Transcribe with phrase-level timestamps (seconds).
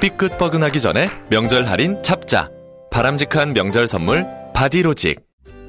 [0.00, 2.50] 삐끗 뻐근하기 전에 명절 할인 잡자.
[2.90, 5.20] 바람직한 명절 선물 바디로직.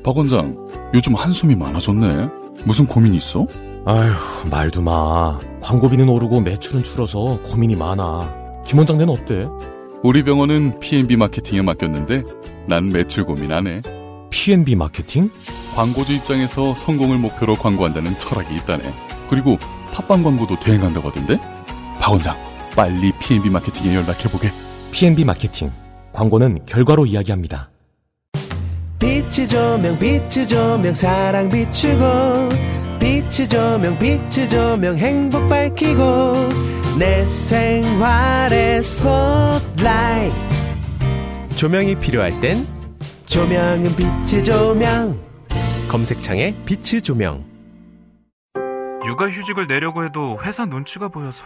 [0.03, 0.55] 박 원장,
[0.93, 2.27] 요즘 한숨이 많아졌네.
[2.63, 3.47] 무슨 고민 있어?
[3.85, 4.13] 아휴,
[4.49, 5.37] 말도 마.
[5.61, 8.63] 광고비는 오르고 매출은 줄어서 고민이 많아.
[8.65, 9.45] 김 원장네는 어때?
[10.03, 12.23] 우리 병원은 P&B 마케팅에 맡겼는데
[12.67, 13.81] 난 매출 고민 안 해.
[14.29, 15.31] P&B 마케팅?
[15.75, 18.93] 광고주 입장에서 성공을 목표로 광고한다는 철학이 있다네.
[19.29, 19.57] 그리고
[19.91, 21.39] 팟빵 광고도 대행한다고 하던데?
[21.99, 22.37] 박 원장,
[22.75, 24.51] 빨리 P&B 마케팅에 연락해보게.
[24.91, 25.71] P&B 마케팅.
[26.13, 27.69] 광고는 결과로 이야기합니다.
[28.99, 32.49] 빛이 조명 빛이 조명 사랑 비추고
[32.99, 36.33] 빛이 조명 빛이 조명 행복 밝히고
[36.99, 40.35] 내 생활의 스포트라이트
[41.55, 42.67] 조명이 필요할 땐
[43.25, 45.17] 조명은 빛이 조명
[45.87, 47.45] 검색창에 빛이 조명
[49.07, 51.45] 육아휴직을 내려고 해도 회사 눈치가 보여서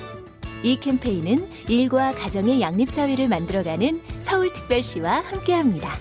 [0.63, 5.95] 이 캠페인은 일과 가정의 양립사회를 만들어가는 서울특별시와 함께합니다.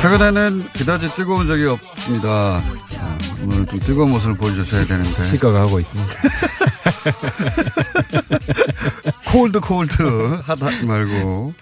[0.00, 2.28] 최근에는 그다지 뜨거운 적이 없습니다.
[2.28, 5.26] 아, 오늘 좀 뜨거운 모습을 보여주셔야 되는데.
[5.26, 6.14] 시가가 하고 있습니다.
[9.26, 11.54] 콜드 콜드 하다 말고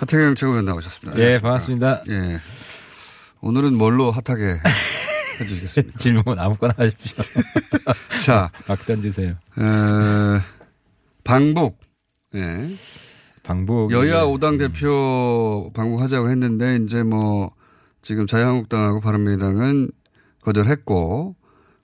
[0.00, 1.20] 하태경 최고위원 나오셨습니다.
[1.20, 2.04] 예, 반갑습니다.
[2.08, 2.38] 예.
[3.42, 4.60] 오늘은 뭘로 핫하게
[5.40, 5.98] 해주시겠습니까?
[6.00, 7.22] 질문 아무거나 하십시오.
[8.24, 8.50] 자.
[8.66, 9.32] 막 던지세요.
[9.32, 10.40] 에,
[11.22, 11.78] 방북.
[12.34, 12.66] 예.
[13.42, 13.92] 방북.
[13.92, 17.50] 여야 5당 대표 방북하자고 했는데, 이제 뭐,
[18.00, 19.90] 지금 자유한국당하고 바른미래당은
[20.40, 21.36] 거절했고,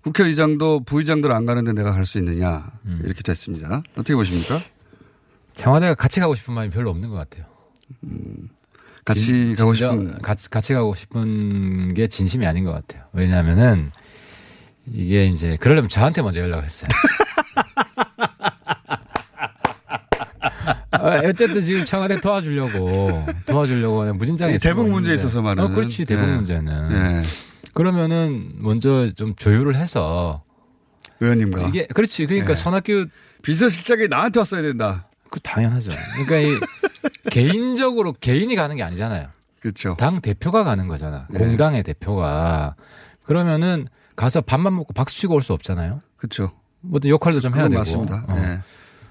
[0.02, 3.02] 국회의장도 부의장들 안 가는데 내가 갈 수 있느냐, 음.
[3.04, 3.82] 이렇게 됐습니다.
[3.92, 4.58] 어떻게 보십니까?
[5.54, 7.44] 청와대가 같이 가고 싶은 마음이 별로 없는 것 같아요.
[8.04, 8.48] 음,
[9.04, 10.20] 같이 가고 싶은.
[10.22, 13.04] 같이, 같이 가고 싶은 게 진심이 아닌 것 같아요.
[13.12, 13.92] 왜냐하면은,
[14.92, 16.88] 이게 이제, 그러려면 저한테 먼저 연락을 했어요.
[21.00, 26.32] 어, 어쨌든 지금 청와대 도와주려고 도와주려고 무진장에 대북 문제에 있어서 말은 어, 그렇지 대북 예.
[26.34, 27.22] 문제는 예.
[27.72, 30.42] 그러면은 먼저 좀 조율을 해서
[31.20, 32.54] 의원님과 이게 그렇지 그러니까 예.
[32.54, 33.06] 손학규
[33.42, 35.08] 비서실장이 나한테 왔어야 된다.
[35.30, 35.90] 그 당연하죠.
[36.14, 36.58] 그러니까 이
[37.30, 39.28] 개인적으로 개인이 가는 게 아니잖아요.
[39.60, 39.96] 그렇죠.
[39.98, 41.26] 당 대표가 가는 거잖아.
[41.34, 41.38] 예.
[41.38, 42.76] 공당의 대표가
[43.24, 46.00] 그러면은 가서 밥만 먹고 박수 치고 올 수 없잖아요.
[46.16, 46.52] 그렇죠.
[46.80, 47.80] 뭐 어떤 역할도 좀 해야 되고.
[47.80, 48.24] 맞습니다.
[48.28, 48.36] 어.
[48.38, 48.60] 예.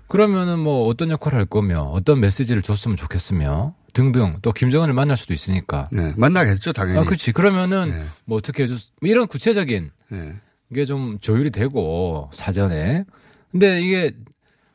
[0.07, 5.33] 그러면은 뭐 어떤 역할을 할 거며 어떤 메시지를 줬으면 좋겠으며 등등 또 김정은을 만날 수도
[5.33, 5.87] 있으니까.
[5.91, 6.99] 네, 만나겠죠, 당연히.
[6.99, 7.31] 아, 그렇지.
[7.31, 8.03] 그러면은 네.
[8.25, 10.35] 뭐 어떻게 해줬, 뭐 이런 구체적인 네.
[10.73, 13.05] 게좀 조율이 되고 사전에.
[13.51, 14.11] 근데 이게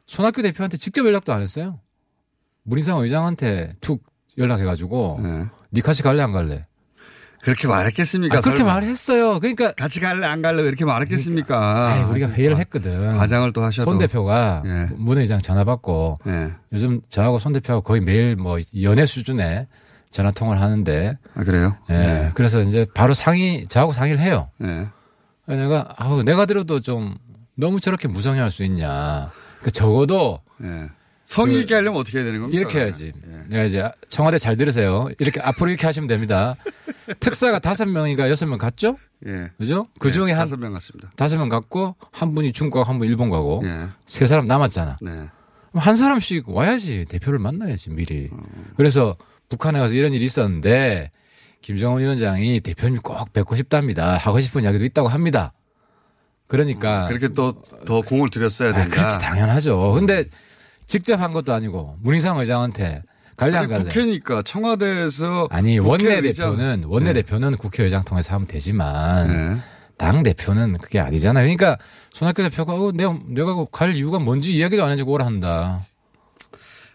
[0.07, 1.79] 손학규 대표한테 직접 연락도 안 했어요.
[2.65, 4.03] 문희상 의장한테 툭
[4.39, 5.47] 연락해가지고 네.
[5.73, 6.67] 니카시 갈래 안 갈래?
[7.43, 8.37] 그렇게 말했겠습니까?
[8.37, 8.63] 아, 그렇게.
[8.63, 9.41] 말했어요.
[9.41, 11.89] 그러니까 같이 갈래 안 갈래 왜 이렇게 말했겠습니까?
[11.93, 13.17] 아이, 우리가 회의를 했거든.
[13.17, 14.89] 과장을 또 하셔도 손 대표가 예.
[14.95, 16.51] 문 의장 전화 받고 예.
[16.73, 19.69] 요즘 저하고 손 대표하고 거의 매일 뭐 연애 수준의
[20.11, 21.77] 전화 통화를 하는데 아 그래요?
[21.89, 21.95] 예.
[21.95, 22.31] 네.
[22.35, 24.51] 그래서 이제 바로 상의 저하고 상의를 해요.
[24.63, 24.89] 예.
[25.47, 27.17] 내가 아우 내가 들어도 좀
[27.57, 29.31] 너무 저렇게 무성의할 수 있냐.
[29.63, 30.91] 그 적어도 예.
[31.31, 32.59] 성의 그 있게 하려면 어떻게 해야 되는 겁니까?
[32.59, 33.13] 이렇게 해야지.
[33.15, 33.45] 예.
[33.51, 35.09] 내가 이제 청와대 잘 들으세요.
[35.21, 36.57] 이렇게 앞으로 이렇게 하시면 됩니다.
[37.21, 38.97] 특사가 다섯 명인가 여섯 명 갔죠?
[39.27, 39.51] 예.
[39.59, 39.87] 그죠?
[40.01, 41.11] 그 중에 한 다섯 명 같습니다.
[41.15, 43.87] 다섯 명 갔고 한 분이 중국 가고 한 분 일본 가고 예.
[44.07, 44.99] 세 사람 남았잖아.
[45.03, 45.29] 네.
[45.75, 48.29] 한 사람씩 와야지 대표를 만나야지 미리.
[48.33, 48.37] 어.
[48.77, 49.17] 그래서
[49.49, 51.13] 북한에 가서 이런 일이 있었는데
[51.61, 54.17] 김정은 위원장이 대표님 꼭 뵙고 싶답니다.
[54.17, 55.53] 하고 싶은 이야기도 있다고 합니다.
[56.49, 58.91] 그러니까 그렇게 또 더 공을 들였어야 아, 된다.
[58.91, 59.93] 그렇지 당연하죠.
[59.93, 60.25] 근데
[60.91, 63.05] 직접 한 것도 아니고 문희상 의장한테
[63.37, 63.85] 갈래 안 갈래?
[63.85, 67.23] 국회니까 청와대에서 아니 원내 국회의장- 대표는 원내 네.
[67.23, 69.61] 대표는 국회의장 통해서 하면 되지만 네.
[69.97, 71.45] 당 대표는 그게 아니잖아요.
[71.45, 71.79] 그러니까
[72.13, 75.87] 손학규 대표가 어, 내가 내가 갈 이유가 뭔지 이야기도 안 해주고 오라 한다.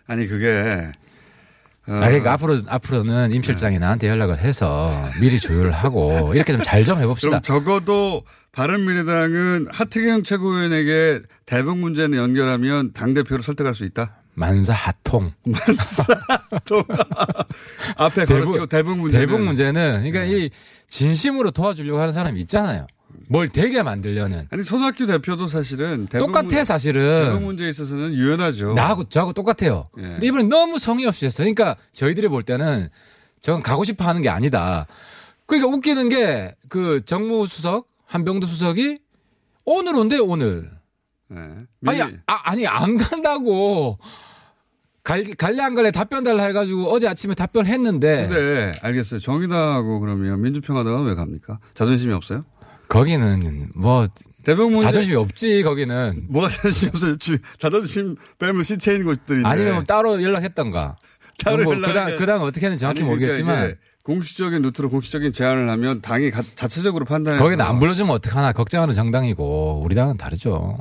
[0.08, 0.92] 아니 그게 어,
[1.88, 4.88] 아, 그러니까 앞으로 앞으로는 임 실장이 나한테 연락을 해서
[5.20, 7.30] 미리 조율을 하고 이렇게 좀 잘 좀 해봅시다.
[7.30, 8.24] 그럼 적어도
[8.54, 14.16] 바른미래당은 하태경 최고위원에게 대북 문제는 연결하면 당 대표를 설득할 수 있다.
[14.34, 15.32] 만사 하통.
[15.46, 16.84] 만사통.
[17.98, 20.50] 앞에 걸어치고 대북 문제는 대북 문제는 그러니까 이
[20.88, 22.86] 진심으로 도와주려고 하는 사람이 있잖아요.
[23.28, 24.48] 뭘 되게 만들려는.
[24.50, 27.26] 아니 손학규 대표도 사실은 똑같아 문- 사실은.
[27.26, 28.74] 대북 문제에 있어서는 유연하죠.
[28.74, 29.90] 나하고 저하고 똑같아요.
[29.98, 30.02] 예.
[30.02, 31.46] 근데 이번엔 너무 성의 없이 했어요.
[31.54, 32.90] 그러니까 저희들이 볼 때는
[33.40, 34.88] 저건 가고 싶어 하는 게 아니다.
[35.46, 38.98] 그러니까 웃기는 게 그 정무수석 한병도 수석이
[39.66, 40.70] 오늘 온대 오늘.
[41.30, 41.40] 네.
[41.88, 43.98] 아니, 아, 아니 안 간다고.
[45.04, 49.20] 갈, 갈래 안 갈래 답변 달라 해가지고 어제 아침에 답변했는데 근데 알겠어요.
[49.20, 51.60] 정의당하고 그러면 민주평화당은 왜 갑니까?
[51.76, 52.44] 자존심이 없어요?
[52.90, 54.06] 거기는 뭐
[54.46, 56.26] 문제 자존심이 없지 거기는.
[56.30, 57.18] 뭐가 자존심 없어요?
[57.18, 59.48] 주- 자존심 빼면 시체인 곳들인데.
[59.48, 60.98] 아니면 따로 연락했던가.
[61.44, 62.16] 따로 뭐 연락을 그당 해.
[62.16, 67.06] 그당 어떻게 하는지 정확히 아니, 그러니까 모르겠지만 공식적인 루트로 공식적인 제안을 하면 당이 가- 자체적으로
[67.06, 70.78] 판단해서 거기는 안 불러주면 어떡하나 걱정하는 정당이고 우리 당은 다르죠.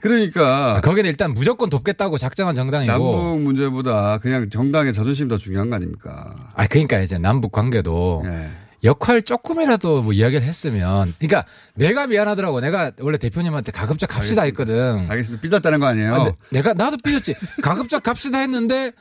[0.00, 2.90] 그러니까 아, 거기는 일단 무조건 돕겠다고 작정한 정당이고.
[2.92, 6.34] 남북 문제보다 그냥 정당의 자존심이 더 중요한 거 아닙니까?
[6.54, 8.48] 아 그러니까 이제 남북 관계도 예.
[8.84, 11.44] 역할 조금이라도 뭐 이야기를 했으면 그러니까
[11.74, 12.60] 내가 미안하더라고.
[12.60, 15.10] 내가 원래 대표님한테 가급적 갑시다 했거든.
[15.10, 15.42] 알겠습니다.
[15.42, 16.14] 삐졌다는 거 아니에요?
[16.14, 17.34] 아, 내가 나도 삐졌지.
[17.62, 18.92] 가급적 갑시다 했는데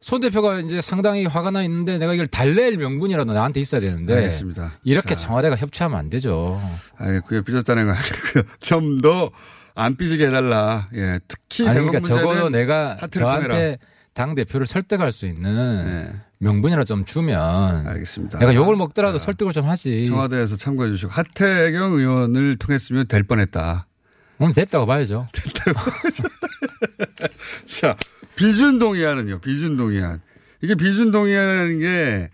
[0.00, 4.74] 손 대표가 이제 상당히 화가 나 있는데 내가 이걸 달랠 명분이라도 나한테 있어야 되는데 알겠습니다.
[4.84, 5.26] 이렇게 자.
[5.26, 6.60] 청와대가 협조하면 안 되죠.
[6.96, 7.42] 알겠고요.
[7.42, 8.44] 삐졌다는 거 아니고요.
[8.60, 9.30] 좀 더
[9.78, 10.88] 안 삐지게 해달라.
[10.94, 11.18] 예.
[11.28, 13.78] 특히 아니 그러니까 적어도 내가 저한테.
[14.14, 16.10] 당 대표를 설득할 수 있는 네.
[16.38, 18.38] 명분이라 좀 주면 알겠습니다.
[18.38, 20.04] 내가 욕을 먹더라도 설득을 좀 하지.
[20.06, 23.86] 청와대에서 참고해 주시고 하태경 의원을 통했으면 될 뻔했다.
[24.38, 25.26] 그럼 됐다고 봐야죠.
[27.64, 27.96] 자,
[28.36, 29.40] 비준 동의안은요.
[29.40, 30.20] 비준 동의안.
[30.62, 32.30] 이게 비준 동의안이라는 게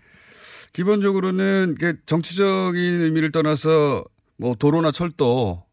[0.73, 4.03] 기본적으로는 정치적인 의미를 떠나서
[4.37, 5.63] 뭐 도로나 철도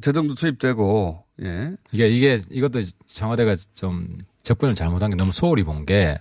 [0.00, 1.72] 재정도 투입되고 예.
[1.92, 4.08] 이게 이게 이것도 청와대가 좀
[4.42, 6.18] 접근을 잘못한 게 너무 소홀히 본 게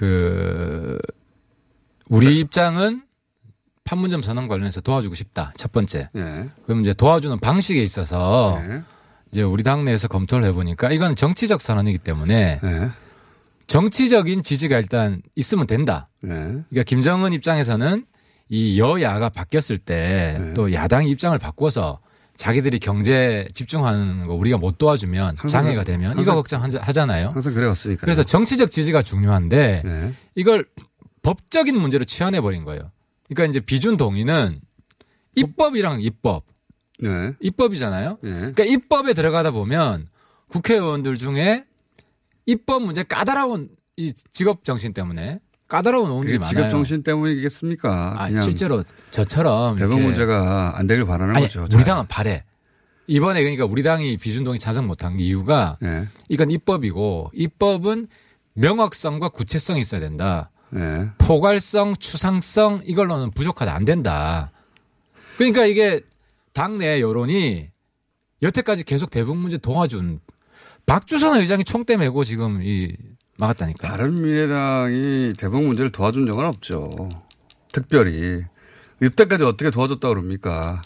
[0.00, 0.96] 그
[2.08, 3.02] 우리 입장은
[3.84, 5.52] 판문점 선언 관련해서 도와주고 싶다.
[5.58, 6.08] 첫 번째.
[6.16, 6.48] 예.
[6.64, 8.82] 그럼 이제 도와주는 방식에 있어서 예.
[9.30, 12.90] 이제 우리 당내에서 검토를 해보니까 이건 정치적 선언이기 때문에 예.
[13.66, 16.06] 정치적인 지지가 일단 있으면 된다.
[16.24, 16.28] 예.
[16.28, 18.06] 그러니까 김정은 입장에서는
[18.48, 20.54] 이 여야가 바뀌었을 때 네.
[20.54, 22.00] 또 야당이 입장을 바꿔서
[22.40, 27.28] 자기들이 경제 집중하는 거 우리가 못 도와주면 항상 장애가 그- 되면 항상- 이거 걱정하잖아요.
[27.32, 28.00] 항상 그래 왔으니까.
[28.00, 30.14] 그래서 정치적 지지가 중요한데 예.
[30.36, 30.64] 이걸
[31.20, 32.90] 법적인 문제로 치환해 버린 거예요.
[33.28, 34.58] 그러니까 이제 비준 동의는
[35.36, 36.44] 입법이랑 입법,
[37.04, 37.34] 예.
[37.40, 38.16] 입법이잖아요.
[38.24, 38.28] 예.
[38.30, 40.06] 그러니까 입법에 들어가다 보면
[40.48, 41.64] 국회의원들 중에
[42.46, 45.40] 입법 문제 까다로운 이 직업 정신 때문에
[45.70, 46.48] 까다로운 그게 많아요.
[46.48, 48.16] 직업 정신 때문이겠습니까?
[48.18, 51.62] 아, 실제로 저처럼 대북 이렇게 문제가 안 되길 바라는 아니, 거죠.
[51.62, 51.84] 우리 잘.
[51.84, 52.44] 당은 바래.
[53.06, 56.08] 이번에 그러니까 우리 당이 비준동의 찬성 못한 이유가 예.
[56.28, 58.08] 이건 입법이고 입법은
[58.54, 60.50] 명확성과 구체성이 있어야 된다.
[60.74, 61.08] 예.
[61.18, 64.50] 포괄성, 추상성 이걸로는 부족하다 안 된다.
[65.36, 66.00] 그러니까 이게
[66.52, 67.70] 당내 여론이
[68.42, 70.20] 여태까지 계속 대북 문제 도와준
[70.86, 72.96] 박주선 의장이 총대 메고 지금 이
[73.40, 73.88] 막았다니까.
[73.88, 77.08] 바른미래당이 대북 문제를 도와준 적은 없죠.
[77.72, 78.44] 특별히.
[79.02, 80.82] 이때까지 어떻게 도와줬다 그럽니까?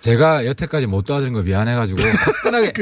[0.00, 2.72] 제가 여태까지 못 도와드린 거 미안해가지고 화끈하게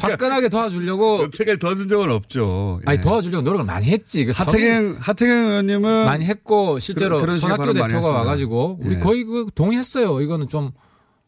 [0.00, 2.78] 화끈하게 도와주려고 여태까지 도와준 적은 없죠.
[2.82, 2.90] 예.
[2.90, 4.24] 아니 도와주려고 노력을 많이 했지.
[4.24, 8.12] 그 하태경, 하태경 의원님은 많이 했고 실제로 식의 손학규 대표가.
[8.12, 8.98] 와가지고 우리 예.
[9.00, 10.20] 거의 그 동의했어요.
[10.20, 10.70] 이거는 좀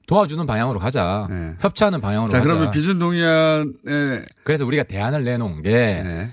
[0.07, 1.27] 도와주는 방향으로 가자.
[1.33, 1.55] 예.
[1.61, 2.49] 협치하는 방향으로 자, 가자.
[2.55, 6.31] 그러면 비준 동의안에 그래서 우리가 대안을 내놓은 게 예.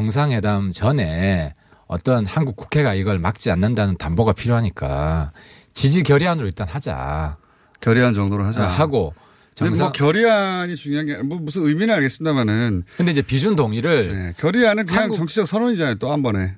[0.00, 1.52] 정상회담 전에
[1.88, 5.32] 어떤 한국 국회가 이걸 막지 않는다는 담보가 필요하니까
[5.74, 7.38] 지지 결의안으로 일단 하자.
[7.80, 8.62] 결의안 정도로 하자.
[8.68, 9.12] 하고
[9.58, 14.34] 근데 정상 뭐 결의안이 중요한 게 뭐 무슨 의미는 알겠습니다만은 근데 이제 비준 동의를 예.
[14.40, 15.96] 결의안은 그냥 한국- 정치적 선언이잖아요.
[15.96, 16.54] 또 한 번에.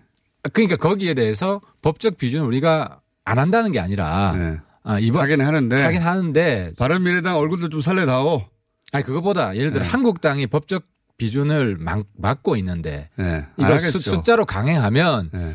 [0.53, 4.59] 그러니까 거기에 대해서 법적 비준을 우리가 안 한다는 게 아니라 예.
[4.85, 8.43] 아, 이번 하긴 하는데 하긴 하는데 바른 미래당 얼굴도 좀 살려다오.
[8.93, 9.89] 아니 그거보다 예를 들어 네.
[9.89, 10.85] 한국당이 법적
[11.19, 13.25] 비준을 막, 막고 있는데 예.
[13.25, 13.81] 안 이걸.
[13.81, 15.55] 수, 숫자로 강행하면 예.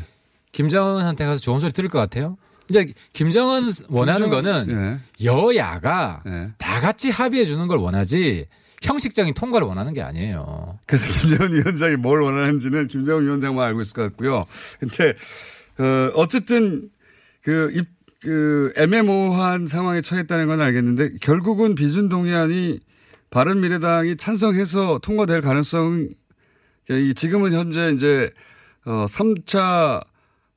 [0.52, 2.36] 김정은한테 가서 좋은 소리 들을 것 같아요.
[2.70, 5.24] 이제 김정은 원하는 김정- 거는 예.
[5.24, 6.48] 여야가 예.
[6.58, 8.46] 다 같이 합의해 주는 걸 원하지
[8.82, 10.78] 형식적인 통과를 원하는 게 아니에요.
[10.86, 14.44] 그래서 김정은 위원장이 뭘 원하는지는 김정은 위원장만 알고 있을 것 같고요.
[14.78, 15.14] 근데,
[15.78, 16.88] 어, 어쨌든,
[17.42, 17.88] 그, 입,
[18.20, 22.78] 그 애매모호한 상황에 처했다는 건 알겠는데 결국은 비준 동의안이
[23.30, 26.08] 바른미래당이 찬성해서 통과될 가능성
[26.90, 28.30] 이 지금은 현재 이제
[28.84, 30.02] 어 3차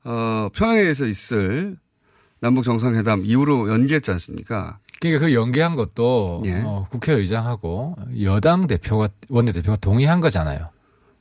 [0.04, 1.76] 어 평양에서 있을
[2.40, 4.78] 남북 정상회담 이후로 연기했지 않습니까?
[5.00, 6.62] 그러니까 그 연기한 것도 예.
[6.64, 10.71] 어, 국회의장하고 여당 대표가 원내 대표가 동의한 거잖아요.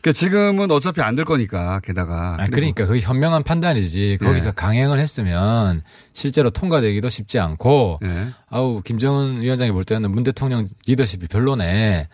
[0.01, 4.17] 그러니까 지금은 어차피 안 될 거니까 게다가 아, 그러니까 그 현명한 판단이지.
[4.21, 4.53] 거기서 예.
[4.55, 8.29] 강행을 했으면 실제로 통과되기도 쉽지 않고 예.
[8.49, 12.07] 아우 김정은 위원장이 볼 때는 문 대통령 리더십이 별로네.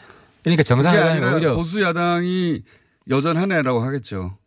[0.44, 2.62] 그러니까 정상회담이 오히려 보수 야당이
[3.10, 4.38] 여전하네라고 하겠죠.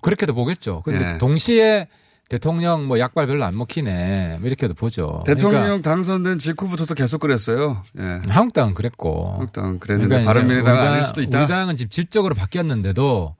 [0.00, 0.82] 그렇게도 보겠죠.
[0.82, 1.18] 근데 예.
[1.18, 1.88] 동시에
[2.28, 4.38] 대통령 뭐 약발 별로 안 먹히네.
[4.40, 5.22] 뭐 이렇게도 보죠.
[5.26, 7.84] 대통령 그러니까 당선된 직후부터도 계속 그랬어요.
[7.98, 8.20] 예.
[8.28, 9.30] 한국당은 그랬고.
[9.32, 10.40] 한국당은 그랬는데 그러니까
[10.72, 11.38] 우리 아닐 당- 수도 있다.
[11.40, 13.36] 우리 당은 지금 질적으로 바뀌었는데도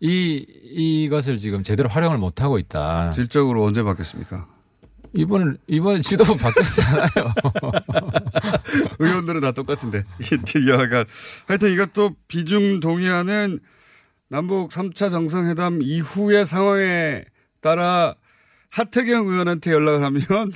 [0.00, 3.12] 이 이것을 지금 제대로 활용을 못 하고 있다.
[3.12, 4.46] 질적으로 언제 바뀌었습니까?
[5.14, 7.08] 이번 이번 지도부 바뀌었잖아요.
[8.98, 10.04] 의원들은 다 똑같은데.
[10.20, 10.36] 이게
[10.70, 11.06] 약간
[11.46, 13.58] 하여튼 이것도 비중 동의하는
[14.28, 17.24] 남북 3차 정상회담 이후의 상황에
[17.60, 18.14] 따라
[18.70, 20.22] 하태경 의원한테 연락을 하면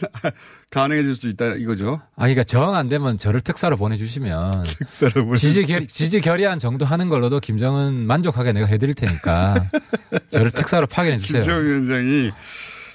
[0.70, 2.00] 가능해질 수 있다 이거죠.
[2.16, 6.84] 아, 그러니까 정 안 되면 저를 특사로 보내주시면 특사로 보내 지지 결 지지 결의안 정도
[6.84, 9.64] 하는 걸로도 김정은 만족하게 내가 해드릴 테니까
[10.30, 11.40] 저를 특사로 파견해 주세요.
[11.40, 12.30] 김정은 위원장이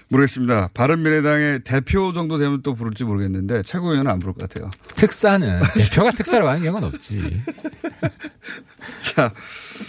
[0.09, 0.69] 모르겠습니다.
[0.73, 4.71] 바른미래당의 대표 정도 되면 또 부를지 모르겠는데 최고위원은 안 부를 것 같아요.
[4.95, 7.19] 특사는 대표가 특사로 가는 경우는 없지.
[9.01, 9.33] 자,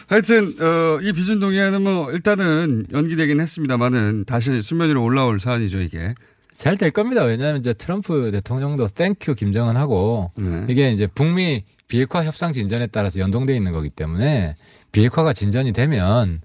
[0.08, 6.14] 하여튼 어, 이 비준 동의안은 뭐 일단은 연기되긴 했습니다만은 다시 수면 위로 올라올 사안이죠 이게.
[6.56, 7.22] 잘 될 겁니다.
[7.22, 10.64] 왜냐하면 이제 트럼프 대통령도 thank you 김정은하고 네.
[10.68, 14.56] 이게 이제 북미 비핵화 협상 진전에 따라서 연동돼 있는 거기 때문에
[14.90, 16.40] 비핵화가 진전이 되면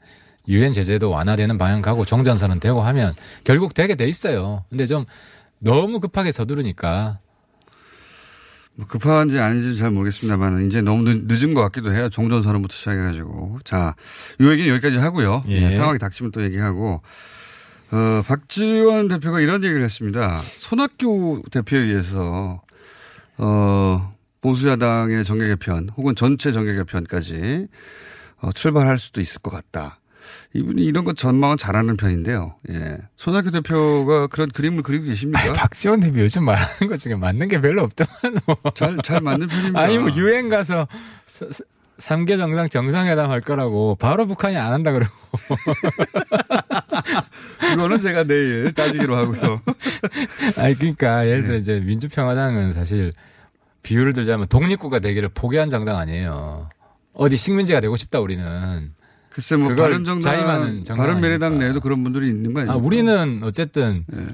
[0.47, 4.65] 유엔 제재도 완화되는 방향 가고 종전선언 되고 하면 결국 되게 돼 있어요.
[4.69, 5.05] 근데 좀
[5.59, 7.19] 너무 급하게 서두르니까
[8.75, 12.09] 뭐 급한지 아닌지 잘 모르겠습니다만 이제 너무 늦, 늦은 것 같기도 해요.
[12.09, 13.95] 종전 선언부터 시작해가지고 자,
[14.39, 15.43] 이 얘기는 여기까지 하고요.
[15.47, 15.59] 예.
[15.61, 17.01] 네, 상황이 닥치면 또 얘기하고
[17.91, 20.41] 어, 박지원 대표가 이런 얘기를 했습니다.
[20.59, 22.61] 손학규 대표에 의해서
[23.37, 27.67] 어, 보수야당의 정계 개편 혹은 전체 정계 개편까지
[28.41, 29.99] 어, 출발할 수도 있을 것 같다.
[30.55, 32.55] 이분이 이런 것 전망은 잘하는 편인데요.
[32.69, 32.97] 예.
[33.17, 35.51] 손학규 대표가 그런 그림을 그리고 계십니까?
[35.53, 38.39] 박지원 대표 요즘 말하는 것 중에 맞는 게 별로 없더만.
[38.45, 38.55] 뭐.
[38.75, 39.79] 잘, 잘 맞는 편입니다.
[39.79, 40.87] 아니 뭐 유엔 가서
[41.97, 45.11] 3개 정상 정상회담 할 거라고 바로 북한이 안 한다 그러고.
[47.73, 49.61] 이거는 제가 내일 따지기로 하고요.
[50.59, 51.47] 아니 그러니까 예를 네.
[51.47, 53.11] 들어 이제 민주평화당은 사실
[53.81, 56.69] 비유를 들자면 독립국가 되기를 포기한 정당 아니에요.
[57.13, 58.93] 어디 식민지가 되고 싶다 우리는.
[59.33, 61.65] 글쎄 뭐 바른 정당, 자임하는 정당 바른 미래당 아닙니까?
[61.65, 62.73] 내에도 그런 분들이 있는 거 아닙니까?
[62.73, 64.25] 아, 우리는 어쨌든 네.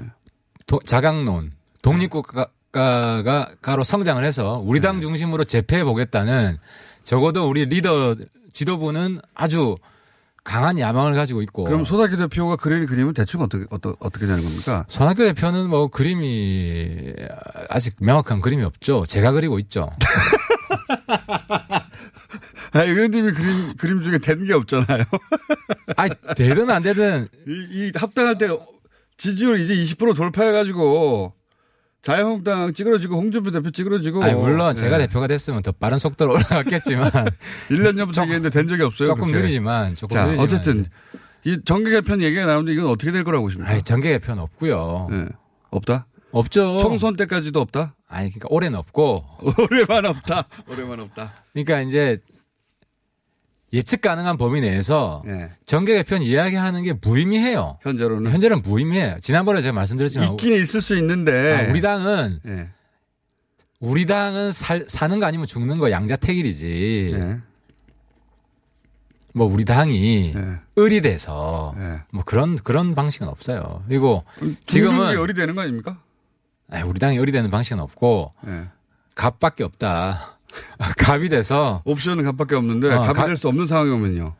[0.66, 1.52] 도- 자강론,
[1.82, 4.86] 독립국가가 가로 성장을 해서 우리 네.
[4.86, 6.58] 당 중심으로 재패해 보겠다는
[7.02, 8.14] 적어도 우리 리더
[8.52, 9.76] 지도부는 아주
[10.44, 11.64] 강한 야망을 가지고 있고.
[11.64, 14.84] 그럼 손학규 대표가 그리는 그림은 대충 어떻게 어떠, 어떻게 되는 겁니까?
[14.88, 17.12] 손학규 대표는 뭐 그림이
[17.68, 19.04] 아직 명확한 그림이 없죠.
[19.06, 19.90] 제가 그리고 있죠.
[22.72, 25.04] 아, 의원님이 그림 그림 중에 된 게 없잖아요.
[25.96, 28.48] 아, 되든 안 되든 이, 이 합당할 때
[29.16, 31.34] 지지율 이제 20% 돌파해가지고
[32.02, 34.22] 자유한국당 찌그러지고 홍준표 대표 찌그러지고.
[34.24, 35.06] 아니, 물론 제가 네.
[35.06, 37.10] 대표가 됐으면 더 빠른 속도로 올라갔겠지만
[37.70, 39.06] 1년 전부터 얘기했는데 된 적이 없어요.
[39.08, 39.42] 조금 그렇게.
[39.42, 40.86] 느리지만 조금 자, 느리지만 어쨌든
[41.44, 43.70] 이 정계 개편 얘기가 나오는데 이건 어떻게 될 거라고 보십니까?
[43.70, 45.08] 아니, 정계 개편 없고요.
[45.10, 45.26] 네.
[45.70, 46.06] 없다?
[46.32, 46.78] 없죠.
[46.78, 47.94] 총선 때까지도 없다?
[48.08, 49.24] 아니 그러니까 올해는 없고
[49.70, 50.46] 올해만 없다.
[50.68, 51.32] 올해만 없다.
[51.52, 52.18] 그러니까 이제
[53.72, 55.50] 예측 가능한 범위 내에서 네.
[55.64, 57.78] 정계 개편 이야기하는 게 무의미해요.
[57.82, 59.18] 현재로는 현재는 무의미해요.
[59.20, 62.68] 지난번에 제가 말씀드렸지만 있긴 있을 수 있는데 아, 우리 당은 네.
[63.78, 67.10] 우리 당은 살, 사는 거 아니면 죽는 거 양자택일이지.
[67.16, 67.38] 네.
[69.32, 70.56] 뭐 우리 당이 네.
[70.76, 72.00] 을이 돼서 네.
[72.12, 73.84] 뭐 그런 그런 방식은 없어요.
[73.86, 74.24] 그리고
[74.66, 76.00] 지금은 열이 되는 거 아닙니까?
[76.86, 78.64] 우리 당이 을이 되는 방식은 없고 네.
[79.14, 80.38] 갑밖에 없다.
[80.98, 84.34] 갑이 돼서 옵션은 갑밖에 없는데 어, 갑이 갑- 될수 없는 상황이 오면요.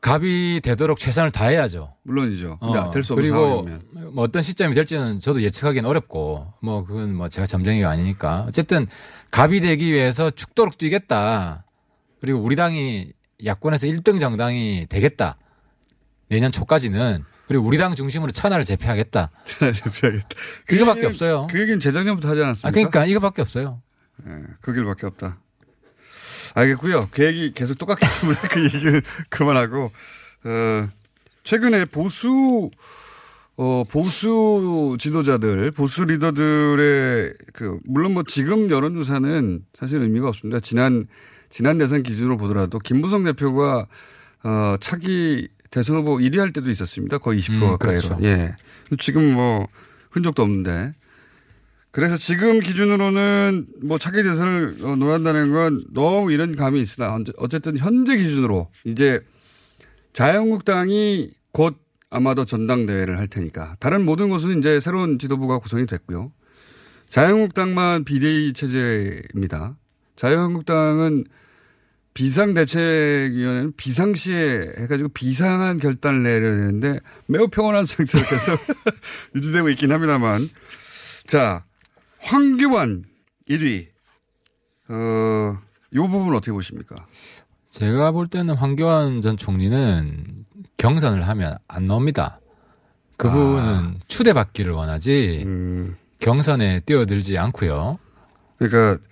[0.00, 1.94] 갑이 되도록 최선을 다해야죠.
[2.02, 2.58] 물론이죠.
[2.60, 4.14] 어, 될수 없는 그리고 상황이면.
[4.14, 8.88] 뭐 어떤 시점이 될지는 저도 예측하기는 어렵고 뭐 그건 뭐 제가 점쟁이가 아니니까 어쨌든
[9.30, 11.64] 갑이 되기 위해서 죽도록 뛰겠다.
[12.20, 13.12] 그리고 우리 당이
[13.44, 15.36] 야권에서 1등 정당이 되겠다.
[16.28, 19.30] 내년 초까지는 그리고 우리 당 중심으로 천하를 제패하겠다.
[19.44, 20.28] 대표하겠다.
[20.70, 21.46] 이거밖에 없어요.
[21.50, 22.68] 그 얘기는 재작년부터 하지 않았습니까?
[22.68, 23.82] 아 그러니까 이거밖에 없어요.
[24.24, 24.32] 네,
[24.62, 25.38] 그 길밖에 없다.
[26.54, 27.10] 알겠고요.
[27.12, 29.92] 계획이 계속 똑같기 때문에 그 얘기를 그만하고
[30.44, 30.88] 어,
[31.44, 32.70] 최근에 보수
[33.56, 40.58] 어, 보수 지도자들, 보수 리더들의 그, 물론 뭐 지금 여론조사는 사실 의미가 없습니다.
[40.58, 41.06] 지난,
[41.50, 43.86] 지난 대선 기준으로 보더라도 김부성 대표가
[44.42, 47.18] 어, 차기 대선 후보 1위 할 때도 있었습니다.
[47.18, 48.00] 거의 20% 음, 가까이로.
[48.02, 48.18] 그렇죠.
[48.22, 48.54] 예.
[48.98, 49.66] 지금 뭐
[50.10, 50.92] 흔적도 없는데.
[51.90, 58.16] 그래서 지금 기준으로는 뭐 차기 대선을 어, 논한다는 건 너무 이런 감이 있으나 어쨌든 현재
[58.16, 59.20] 기준으로 이제
[60.12, 61.78] 자유한국당이 곧
[62.10, 66.32] 아마도 전당대회를 할 테니까 다른 모든 곳은 이제 새로운 지도부가 구성이 됐고요.
[67.08, 69.76] 자유한국당만 비대위 체제입니다.
[70.16, 71.24] 자유한국당은
[72.14, 78.58] 비상대책위원회는 비상시에 해가지고 비상한 결단을 내려야 되는데 매우 평온한 상태로 계속
[79.34, 80.48] 유지되고 있긴 합니다만.
[81.26, 81.64] 자,
[82.20, 83.04] 황교안
[83.48, 83.88] 1위.
[84.88, 85.58] 어,
[85.94, 87.06] 요 부분 어떻게 보십니까?
[87.70, 90.44] 제가 볼 때는 황교안 전 총리는
[90.76, 92.38] 경선을 하면 안 나옵니다.
[93.16, 95.46] 그분은 추대받기를 원하지
[96.18, 97.98] 경선에 뛰어들지 않고요.
[98.58, 99.02] 그러니까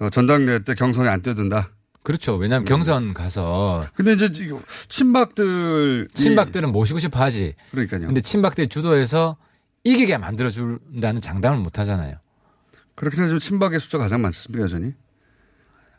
[0.00, 1.70] 어, 전당대회 때 경선에 안 뛰어든다.
[2.10, 2.34] 그렇죠.
[2.34, 4.28] 왜냐하면 경선 가서 근데 이제
[4.88, 7.54] 친박들 친박들은 모시고 싶어 하지.
[7.70, 8.06] 그러니까요.
[8.06, 9.36] 근데 친박들이 주도해서
[9.84, 12.16] 이기게 만들어준다는 장담을 못 하잖아요.
[12.96, 14.92] 그렇게 따지면 친박의 숫자가 가장 많습니다, 여전히.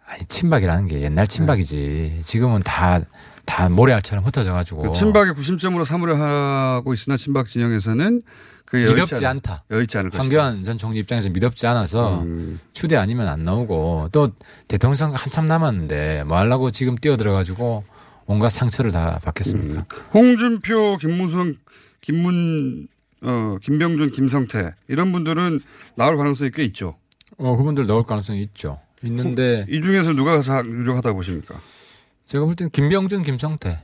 [0.05, 2.19] 아니, 친박이라는 게 옛날 친박이지.
[2.25, 2.99] 지금은 다,
[3.45, 4.81] 다 모래알처럼 흩어져 가지고.
[4.81, 8.21] 그 친박의 구심점으로 삼으려 하고 있으나 친박 진영에서는
[8.79, 9.63] 여의치 미덥지 않- 않다.
[9.69, 10.11] 여의치 않을.
[10.13, 12.59] 황교안 전 총리 입장에서 미덥지 않아서 음.
[12.73, 14.31] 추대 아니면 안 나오고 또
[14.67, 17.83] 대통령 선거 한참 남았는데 뭐 하려고 지금 뛰어들어가지고
[18.27, 19.85] 온갖 상처를 다 받겠습니까?
[20.13, 21.55] 홍준표, 김무성,
[22.01, 22.87] 김문,
[23.23, 25.59] 어, 김병준, 김성태 이런 분들은
[25.95, 26.95] 나올 가능성이 꽤 있죠.
[27.37, 28.79] 어, 그분들 나올 가능성이 있죠.
[29.03, 31.55] 있는데 이 중에서 누가 가장 유력하다고 보십니까?
[32.27, 33.81] 제가 볼 때는 김병준, 김성태.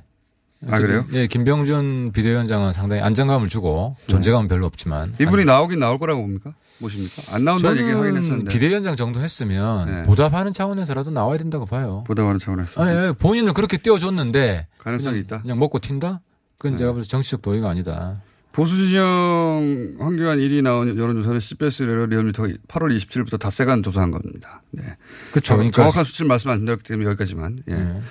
[0.70, 1.06] 아, 그래요?
[1.14, 6.54] 예, 김병준 비대위원장은 상당히 안정감을 주고 존재감은 별로 없지만 이분이 나오긴 나올 거라고 봅니까?
[6.80, 7.36] 보십니까?
[7.36, 8.52] 안 나온다는 얘기 하긴 했었는데.
[8.52, 10.04] 비대위원장 정도 했으면 네.
[10.04, 12.04] 보답하는 차원에서라도 나와야 된다고 봐요.
[12.08, 12.84] 보답하는 차원에서.
[12.84, 15.42] 아, 예, 본인을 그렇게 띄워줬는데 가능성이 그냥, 있다.
[15.42, 16.20] 그냥 먹고 튄다?
[16.58, 16.78] 그건 네.
[16.78, 18.22] 제가 볼 때 정치적 도의가 아니다.
[18.52, 24.64] 보수 진영 황교안 1위 나온 여론조사는 CBS 리얼미터 8월 27일부터 닷새간 조사한 겁니다.
[24.72, 24.84] 네.
[25.32, 25.42] 그쵸.
[25.50, 27.60] 정- 그러니까- 정확한 수치를 말씀 안 드렸기 때문에 여기까지만.
[27.68, 27.74] 예.
[27.76, 28.02] 네.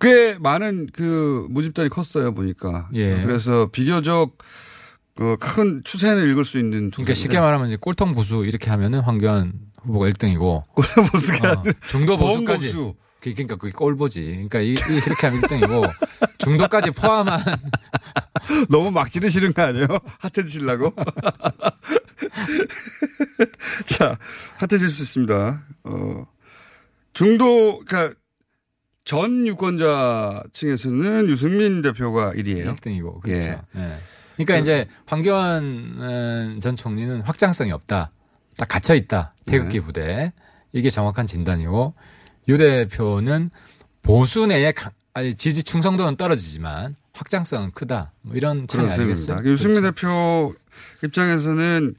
[0.00, 2.88] 꽤 많은 그 모집단이 컸어요 보니까.
[2.94, 3.22] 예.
[3.22, 4.36] 그래서 비교적
[5.14, 6.90] 그큰 추세는 읽을 수 있는.
[6.90, 9.52] 그러니까 쉽게 말하면 이제 꼴통 보수 이렇게 하면은 황교안
[9.82, 12.94] 후보가 1등이고 꼴통 보수가 어, 중도 범 보수까지 보수.
[13.20, 14.22] 그- 그러니까 그게 꼴보지.
[14.48, 15.90] 그러니까 이, 이 그렇게 하면 1등이고
[16.38, 17.40] 중도까지 포함한
[18.70, 19.86] 너무 막 지르시는 거 아니에요?
[20.20, 20.94] 핫해지시려고?
[23.86, 24.16] 자,
[24.58, 25.64] 핫해질 수 있습니다.
[25.84, 26.26] 어,
[27.12, 28.17] 중도, 그러니까
[29.08, 33.48] 전 유권자 층에서는 유승민 대표가 1위예요 1등이고 그렇죠.
[33.48, 33.80] 예.
[33.80, 33.98] 예.
[34.36, 38.10] 그러니까 이제 황교안 어, 전 총리는 확장성이 없다.
[38.58, 39.32] 딱 갇혀 있다.
[39.46, 39.84] 태극기 네.
[39.86, 40.32] 부대.
[40.72, 41.94] 이게 정확한 진단이고
[42.48, 43.48] 유 대표는
[44.02, 48.12] 보수 내에 강- 아니, 지지 충성도는 떨어지지만 확장성은 크다.
[48.20, 48.90] 뭐 이런 그런?
[48.90, 49.42] 셈입니다.
[49.46, 50.52] 유승민 대표
[51.02, 51.94] 입장에서는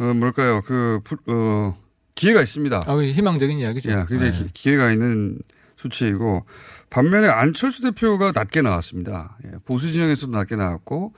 [0.00, 0.60] 어, 뭘까요?
[0.66, 1.78] 그, 부- 어,
[2.14, 2.82] 기회가 있습니다.
[2.86, 3.90] 아, 그 희망적인 이야기죠.
[3.90, 4.38] 예, 굉장히 네.
[4.44, 5.38] 기- 기회가 있는
[5.76, 6.44] 수치이고
[6.90, 9.36] 반면에 안철수 대표가 낮게 나왔습니다.
[9.44, 11.12] 예, 보수 진영에서도 낮게 나왔고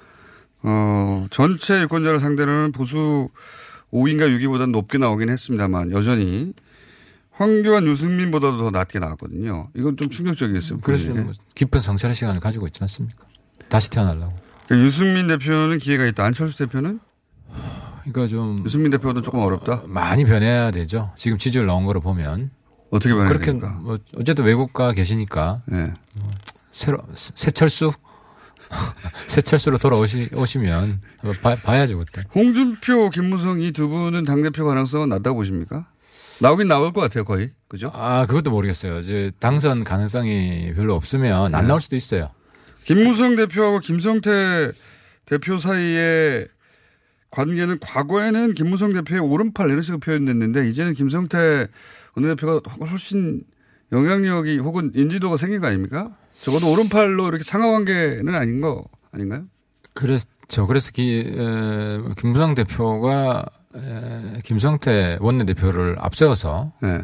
[0.63, 3.29] 어, 전체 유권자를 상대로는 보수
[3.93, 6.53] 5위인가 6위보다는 높게 나오긴 했습니다만 여전히
[7.31, 9.69] 황교안 유승민보다도 더 낮게 나왔거든요.
[9.75, 10.81] 이건 좀 충격적이었어요.
[10.83, 11.25] 그래서 본인에게.
[11.25, 13.27] 뭐 깊은 성찰의 시간을 가지고 있지 않습니까?
[13.69, 14.35] 다시 태어나려고.
[14.67, 16.25] 그러니까 유승민 대표는 기회가 있다.
[16.25, 16.99] 안철수 대표는
[18.03, 19.85] 그러니까 좀 유승민 대표도 조금 어렵다.
[19.87, 21.13] 많이 변해야 되죠.
[21.17, 22.51] 지금 지지율 나온 거를 보면
[22.91, 23.79] 어떻게 변해야 그렇게 됩니까?
[23.81, 25.93] 뭐 어쨌든 외국가 계시니까 네.
[26.73, 27.93] 새로 새철수
[29.29, 31.01] 새철수로 돌아오시 오시면
[31.43, 32.23] 봐, 봐야죠 그때.
[32.35, 35.87] 홍준표, 김무성 이 두 분은 당 대표 가능성은 낮다고 보십니까?
[36.41, 37.51] 나오긴 나올 것 같아요, 거의.
[37.67, 37.91] 그죠?
[37.95, 39.01] 아 그것도 모르겠어요.
[39.01, 41.69] 이제 당선 가능성이 별로 없으면 안 네.
[41.69, 42.29] 나올 수도 있어요.
[42.85, 44.73] 김무성 대표하고 김성태
[45.27, 46.49] 대표 사이의
[47.31, 51.69] 관계는 과거에는 김무성 대표의 오른팔 이런 식으로 표현됐는데 이제는 김성태
[52.23, 53.43] 원내대표가 훨씬
[53.93, 56.17] 영향력이 혹은 인지도가 생긴 거 아닙니까?
[56.41, 59.45] 적어도 오른팔로 이렇게 상하 관계는 아닌 거 아닌가요?
[59.95, 60.67] 그렇죠.
[60.67, 67.03] 그래서 기, 에, 김부상 대표가 에, 김성태 원내대표를 앞세워서 네.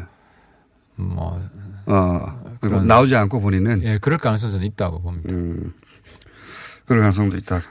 [0.97, 1.41] 뭐
[1.87, 5.33] 어, 그런- 나오지 않고 본인은 예, 그럴 가능성은 저는 있다고 봅니다.
[5.33, 5.73] 음,
[6.85, 7.61] 그럴 가능성도 있다.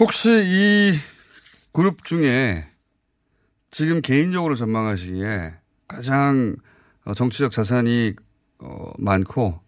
[0.00, 0.98] 혹시 이
[1.72, 2.66] 그룹 중에
[3.70, 5.54] 지금 개인적으로 전망하시기에
[5.88, 6.56] 가장
[7.04, 8.14] 어, 정치적 자산이
[8.58, 9.58] 어, 많고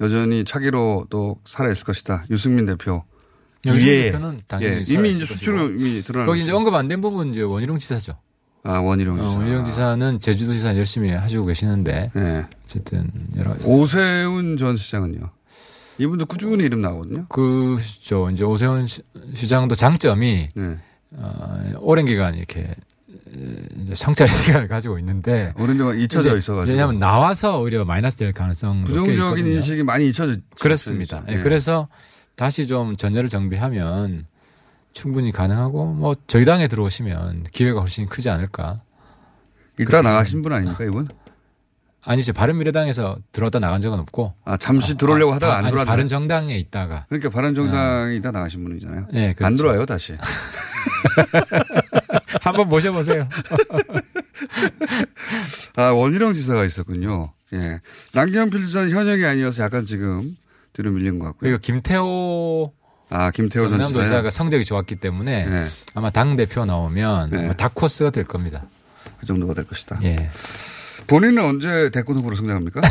[0.00, 2.24] 여전히 차기로 또 살아있을 것이다.
[2.30, 3.04] 유승민 대표
[3.66, 4.02] 영신 위에.
[4.10, 6.26] 대표는 당연히 예, 이미 이제 수출은 이미 드러나.
[6.26, 8.18] 거기 이제 언급 안 된 부분 이제 원희룡 지사죠.
[8.64, 9.38] 아 원희룡 어, 지사.
[9.38, 12.46] 원희룡 지사는 제주도 지사 열심히 하시고 계시는데 네.
[12.64, 13.64] 어쨌든 여러 가지.
[13.66, 15.20] 오세훈 전 시장은요.
[15.98, 17.26] 이분도 꾸준히 이름 나오거든요.
[17.28, 19.02] 그죠 이제 오세훈 시-
[19.34, 20.78] 시장도 장점이 네.
[21.12, 22.74] 어, 오랜 기간 이렇게
[23.82, 26.72] 이제 성찰 시간을 가지고 있는데 오랜 동안 잊혀져 있어가지고.
[26.72, 30.36] 왜냐하면 나와서 오히려 마이너스 될 가능성 부정적인 인식이 많이 잊혀져.
[30.60, 31.22] 그렇습니다.
[31.28, 31.40] 예, 예.
[31.40, 31.88] 그래서
[32.36, 34.26] 다시 좀 전열을 정비하면
[34.92, 38.76] 충분히 가능하고 뭐 저희 당에 들어오시면 기회가 훨씬 크지 않을까.
[39.78, 41.08] 이따 그렇게 나가신 분 아닙니까 이분?
[42.04, 42.32] 아니죠.
[42.32, 44.26] 바른미래당에서 들어왔다 나간 적은 없고.
[44.44, 45.92] 아 잠시 들어오려고 하다가 안 아니, 들어왔나요?
[45.92, 47.06] 바른 정당에 있다가.
[47.08, 49.06] 그러니까 바른정당이 다 나가신 분이잖아요.
[49.14, 49.56] 예, 안 그렇죠.
[49.56, 50.14] 들어와요 다시.
[52.40, 53.28] 한번 모셔보세요.
[55.76, 57.32] 아 원희룡 지사가 있었군요.
[57.52, 57.80] 예.
[58.12, 60.36] 남경필 지사는 현역이 아니어서 약간 지금
[60.72, 61.40] 뒤로 밀린 것 같고요.
[61.50, 62.72] 그리고 김태호
[63.10, 63.88] 아 김태호 전 지사.
[63.88, 65.68] 경남도지사가 성적이 좋았기 때문에 네.
[65.94, 67.42] 아마 당 대표 나오면 네.
[67.42, 68.64] 뭐 다코스가 될 겁니다.
[69.20, 70.00] 그 정도가 될 것이다.
[70.02, 70.30] 예.
[71.06, 72.80] 본인은 언제 대권 후보로 성장합니까?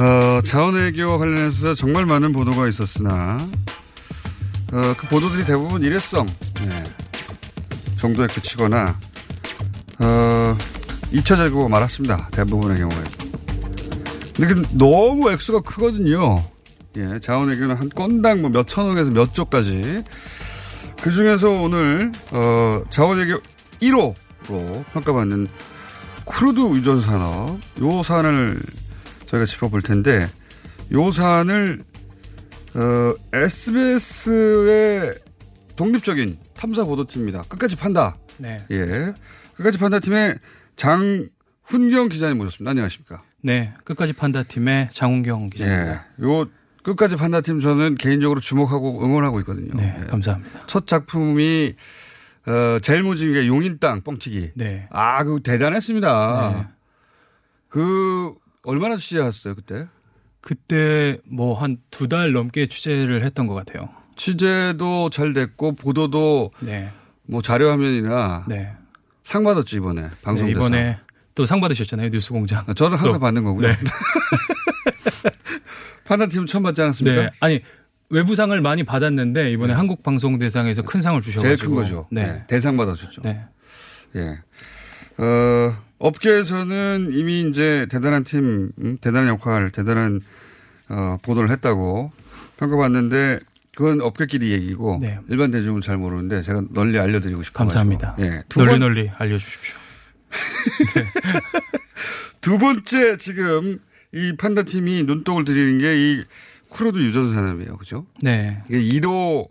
[0.00, 3.36] 어, 자원외교와 관련해서 정말 많은 보도가 있었으나,
[4.72, 6.26] 어, 그 보도들이 대부분 일회성,
[6.64, 6.82] 네,
[7.96, 8.98] 정도에 그치거나,
[10.00, 10.56] 어,
[11.12, 12.28] 잊혀지고 말았습니다.
[12.32, 13.04] 대부분의 경우에.
[14.36, 16.42] 근데 그 너무 액수가 크거든요.
[16.96, 20.02] 예, 자원외교는 한 건당 뭐 몇천억에서 몇 조까지.
[21.02, 23.40] 그 중에서 오늘, 어, 자원외교
[23.80, 24.14] 1호로
[24.92, 25.48] 평가받는
[26.26, 28.60] 쿠르드 유전 사업, 요 사안을
[29.26, 30.28] 저희가 짚어볼 텐데,
[30.92, 31.82] 요 사안을,
[32.74, 35.14] 어, SBS의
[35.76, 37.42] 독립적인 탐사 보도팀입니다.
[37.48, 38.16] 끝까지 판다.
[38.36, 38.58] 네.
[38.70, 39.12] 예.
[39.54, 40.36] 끝까지 판다팀의
[40.80, 42.70] 장훈경 기자님 모셨습니다.
[42.70, 43.22] 안녕하십니까.
[43.42, 46.06] 네, 끝까지 판다팀의 장훈경 기자입니다.
[46.20, 46.24] 예.
[46.24, 46.46] 요
[46.82, 49.74] 끝까지 판다팀 저는 개인적으로 주목하고 응원하고 있거든요.
[49.74, 50.06] 네, 예.
[50.06, 50.66] 감사합니다.
[50.66, 51.74] 첫 작품이
[52.46, 54.52] 어, 제일 모진 게 용인 땅 뻥튀기.
[54.54, 54.88] 네.
[54.90, 56.54] 아, 그 대단했습니다.
[56.56, 56.66] 네.
[57.68, 59.86] 그 얼마나 취재하셨어요 그때?
[60.40, 63.90] 그때 뭐 한 두 달 넘게 취재를 했던 것 같아요.
[64.16, 66.88] 취재도 잘 됐고 보도도 네.
[67.26, 68.72] 뭐 자료화면이나 네.
[69.30, 70.50] 상 받았죠 이번에 방송 네.
[70.50, 70.98] 이번에
[71.36, 72.74] 또 상 받으셨잖아요 뉴스공장.
[72.74, 73.20] 저는 항상 또.
[73.20, 73.68] 받는 거고요.
[73.68, 73.76] 네.
[76.04, 77.22] 판단팀 처음 받지 않았습니까?
[77.22, 77.30] 네.
[77.38, 77.60] 아니
[78.08, 82.08] 외부상을 많이 받았는데 이번에 한국 방송 대상에서 큰 상을 주셔가지고 제일 큰 거죠.
[82.10, 82.24] 네.
[82.26, 83.22] 네, 대상 받아줬죠.
[83.22, 83.40] 네.
[84.16, 84.40] 예.
[85.22, 90.20] 어, 업계에서는 이미 이제 대단한 팀, 음, 대단한 역할, 대단한
[90.88, 92.10] 어, 보도를 했다고
[92.56, 93.38] 평가받는데
[93.80, 95.18] 그건 업계끼리 얘기고 네.
[95.30, 97.60] 일반 대중은 잘 모르는데 제가 널리 알려드리고 싶어요.
[97.60, 98.14] 감사합니다.
[98.18, 98.42] 예.
[98.50, 99.74] 두 널리 번- 널리 알려주십시오.
[102.42, 103.78] 두 번째 지금
[104.12, 106.24] 이 판다 팀이 눈독을 들이는 게
[106.74, 107.78] 이 쿠르드 유전 사업이에요.
[107.78, 108.04] 그죠?
[108.20, 108.62] 네.
[108.70, 109.48] 이게 1호,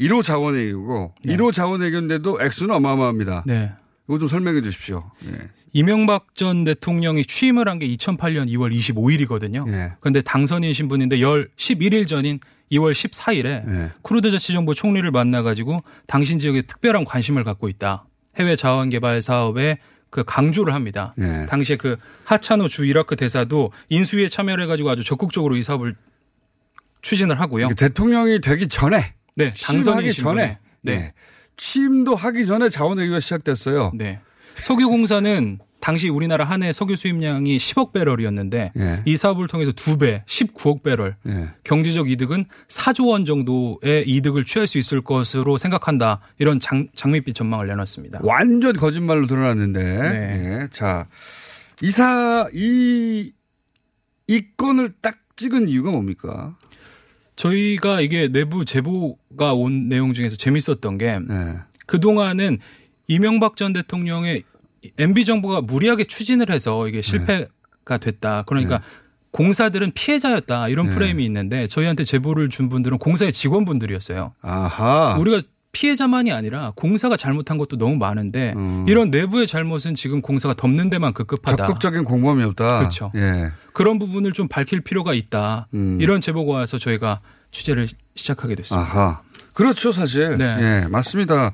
[0.00, 3.42] 1호 자원외교고 1호 자원외교인데도 액수는 어마어마합니다.
[3.44, 3.72] 네.
[4.10, 5.08] 이거 좀 설명해 주십시오.
[5.26, 5.48] 예.
[5.72, 9.72] 이명박 전 대통령이 취임을 한 게 2008년 2월 25일이거든요.
[9.72, 9.92] 예.
[10.00, 12.40] 그런데 당선인 신분인데 열 11일 전인
[12.72, 13.90] 2월 14일에 예.
[14.02, 18.04] 쿠르드 자치정부 총리를 만나가지고 당신 지역에 특별한 관심을 갖고 있다.
[18.36, 19.78] 해외 자원 개발 사업에
[20.10, 21.14] 그 강조를 합니다.
[21.20, 21.46] 예.
[21.46, 25.94] 당시에 그 하차노 주 이라크 대사도 인수위에 참여를 해가지고 아주 적극적으로 이 사업을
[27.02, 27.66] 추진을 하고요.
[27.66, 30.58] 이게 대통령이 되기 전에 네, 당선인 전에.
[30.82, 30.96] 네.
[30.96, 31.12] 네.
[31.64, 33.92] 취임도 하기 전에 자원외교가 시작됐어요.
[33.94, 34.18] 네.
[34.60, 39.02] 석유공사는 당시 우리나라 한 해 석유 수입량이 10억 배럴이었는데 예.
[39.04, 41.50] 이 사업을 통해서 두 배, 19억 배럴 예.
[41.64, 46.20] 경제적 이득은 4조 원 정도의 이득을 취할 수 있을 것으로 생각한다.
[46.38, 48.20] 이런 장, 장밋빛 전망을 내놨습니다.
[48.22, 49.82] 완전 거짓말로 드러났는데.
[49.82, 50.60] 네.
[50.62, 50.68] 예.
[50.70, 51.06] 자,
[51.82, 53.32] 이사 이
[54.28, 56.56] 이 건을 딱 찍은 이유가 뭡니까?
[57.40, 61.56] 저희가 이게 내부 제보가 온 내용 중에서 재밌었던 게 네.
[61.86, 62.58] 그동안은
[63.06, 64.44] 이명박 전 대통령의
[64.98, 68.44] MB 정부가 무리하게 추진을 해서 이게 실패가 됐다.
[68.46, 68.82] 그러니까
[69.30, 70.68] 공사들은 피해자였다.
[70.68, 70.94] 이런 네.
[70.94, 74.34] 프레임이 있는데 저희한테 제보를 준 분들은 공사의 직원분들이었어요.
[74.42, 75.16] 아하.
[75.18, 78.84] 우리가 피해자만이 아니라 공사가 잘못한 것도 너무 많은데 음.
[78.88, 81.64] 이런 내부의 잘못은 지금 공사가 덮는 데만 급급하다.
[81.66, 82.78] 적극적인 공범이 없다.
[82.78, 83.12] 그렇죠.
[83.14, 83.52] 예.
[83.72, 85.68] 그런 부분을 좀 밝힐 필요가 있다.
[85.74, 85.98] 음.
[86.00, 87.20] 이런 제보가 와서 저희가
[87.52, 88.90] 취재를 시작하게 됐습니다.
[88.90, 89.22] 아하.
[89.54, 90.38] 그렇죠, 사실.
[90.38, 90.56] 네.
[90.84, 91.52] 예, 맞습니다.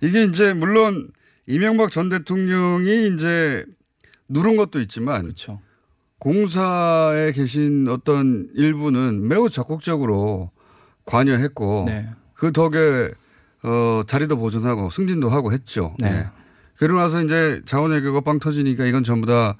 [0.00, 1.10] 이게 이제 물론
[1.46, 3.64] 이명박 전 대통령이 이제
[4.28, 5.60] 누른 것도 있지만 그렇죠.
[6.18, 10.50] 공사에 계신 어떤 일부는 매우 적극적으로
[11.06, 12.08] 관여했고 네.
[12.34, 13.10] 그 덕에
[13.62, 15.94] 어, 자리도 보존하고 승진도 하고 했죠.
[15.98, 16.08] 네.
[16.08, 16.26] 예.
[16.76, 19.56] 그러고 나서 이제 자원외교가 빵 터지니까 이건 전부 다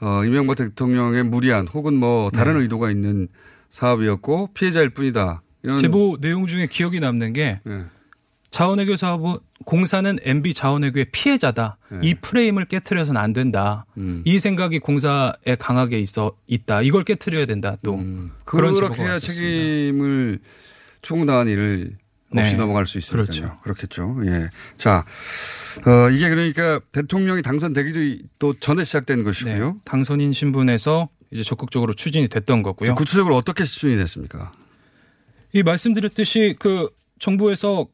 [0.00, 2.62] 어, 이명박 대통령의 무리한 혹은 뭐 다른 네.
[2.62, 3.28] 의도가 있는
[3.70, 5.42] 사업이었고 피해자일 뿐이다.
[5.62, 7.84] 이런 제보 내용 중에 기억이 남는 게 예.
[8.50, 11.78] 자원외교 사업은 공사는 MB 자원외교의 피해자다.
[11.92, 11.98] 네.
[12.02, 13.86] 이 프레임을 깨트려서는 안 된다.
[13.96, 14.22] 음.
[14.24, 16.82] 이 생각이 공사에 강하게 있어 있다.
[16.82, 17.76] 이걸 깨트려야 된다.
[17.82, 17.96] 또
[18.44, 19.18] 그런 제보가 그렇게 해야.
[19.18, 20.40] 책임을
[21.02, 21.96] 추궁당한 일을
[22.36, 22.58] 없이 네.
[22.58, 23.24] 넘어갈 수 있으니까요.
[23.24, 23.56] 그렇죠.
[23.62, 24.16] 그렇겠죠.
[24.26, 24.50] 예.
[24.76, 25.04] 자,
[25.86, 29.72] 어, 이게 그러니까 대통령이 당선되기도 또 전에 시작된 것이고요.
[29.72, 29.80] 네.
[29.84, 32.94] 당선인 신분에서 이제 적극적으로 추진이 됐던 거고요.
[32.94, 34.52] 구체적으로 어떻게 추진이 됐습니까?
[35.52, 36.88] 이 말씀드렸듯이 그
[37.18, 37.86] 정부에서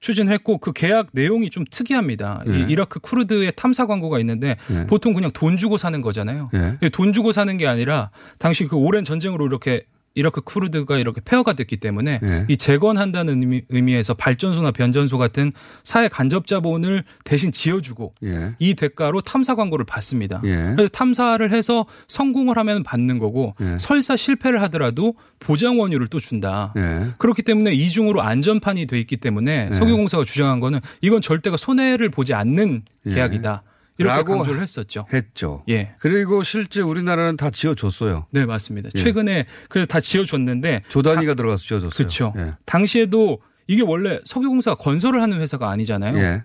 [0.00, 2.42] 추진했고 그 계약 내용이 좀 특이합니다.
[2.46, 2.60] 네.
[2.60, 4.86] 이 이라크 쿠르드의 탐사 광고가 있는데 네.
[4.86, 6.50] 보통 그냥 돈 주고 사는 거잖아요.
[6.54, 6.78] 예.
[6.82, 11.52] 예, 돈 주고 사는 게 아니라 당시 그 오랜 전쟁으로 이렇게 이라크 쿠르드가 이렇게 폐허가
[11.52, 12.46] 됐기 때문에 예.
[12.48, 15.52] 이 재건한다는 의미, 의미에서 발전소나 변전소 같은
[15.84, 18.54] 사회 간접 자본을 대신 지어주고 예.
[18.58, 20.40] 이 대가로 탐사 광고를 받습니다.
[20.44, 20.72] 예.
[20.74, 23.76] 그래서 탐사를 해서 성공을 하면 받는 거고 예.
[23.78, 26.74] 설사 실패를 하더라도 보장 원유를 또 준다.
[26.76, 27.12] 예.
[27.18, 29.72] 그렇기 때문에 이중으로 안전판이 돼 있기 때문에 네.
[29.72, 33.10] 석유공사가 주장한 거는 이건 절대가 손해를 보지 않는 예.
[33.10, 33.62] 계약이다.
[34.00, 35.06] 이렇게 라고 강조를 했었죠.
[35.12, 35.62] 했죠.
[35.68, 35.94] 예.
[35.98, 38.26] 그리고 실제 우리나라는 다 지어줬어요.
[38.30, 38.88] 네, 맞습니다.
[38.94, 38.98] 예.
[38.98, 41.90] 최근에 그래서 다 지어줬는데 조단위가 들어가서 지어줬어요.
[41.90, 42.32] 그렇죠.
[42.36, 42.54] 예.
[42.64, 46.16] 당시에도 이게 원래 석유공사가 건설을 하는 회사가 아니잖아요.
[46.18, 46.44] 예.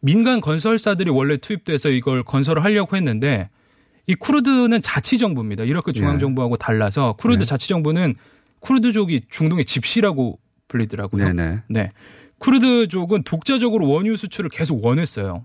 [0.00, 3.50] 민간 건설사들이 원래 투입돼서 이걸 건설을 하려고 했는데
[4.06, 5.64] 이 쿠르드는 자치 정부입니다.
[5.64, 7.44] 이라크 중앙 정부하고 달라서 쿠르드 네.
[7.44, 8.14] 자치 정부는
[8.60, 11.32] 쿠르드족이 중동의 집시라고 불리더라고요.
[11.32, 11.62] 네네.
[11.68, 11.92] 네.
[12.38, 15.44] 쿠르드족은 독자적으로 원유 수출을 계속 원했어요.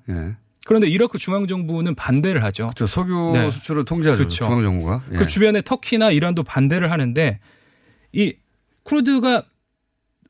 [0.61, 0.67] 예.
[0.67, 2.71] 그런데 이라크 중앙정부는 반대를 하죠.
[2.75, 3.49] 저 석유 네.
[3.49, 4.19] 수출을 통제하죠.
[4.19, 4.45] 그렇죠.
[4.45, 5.03] 중앙정부가.
[5.13, 5.17] 예.
[5.17, 7.37] 그 주변에 터키나 이란도 반대를 하는데
[8.13, 8.35] 이
[8.83, 9.45] 쿠르드가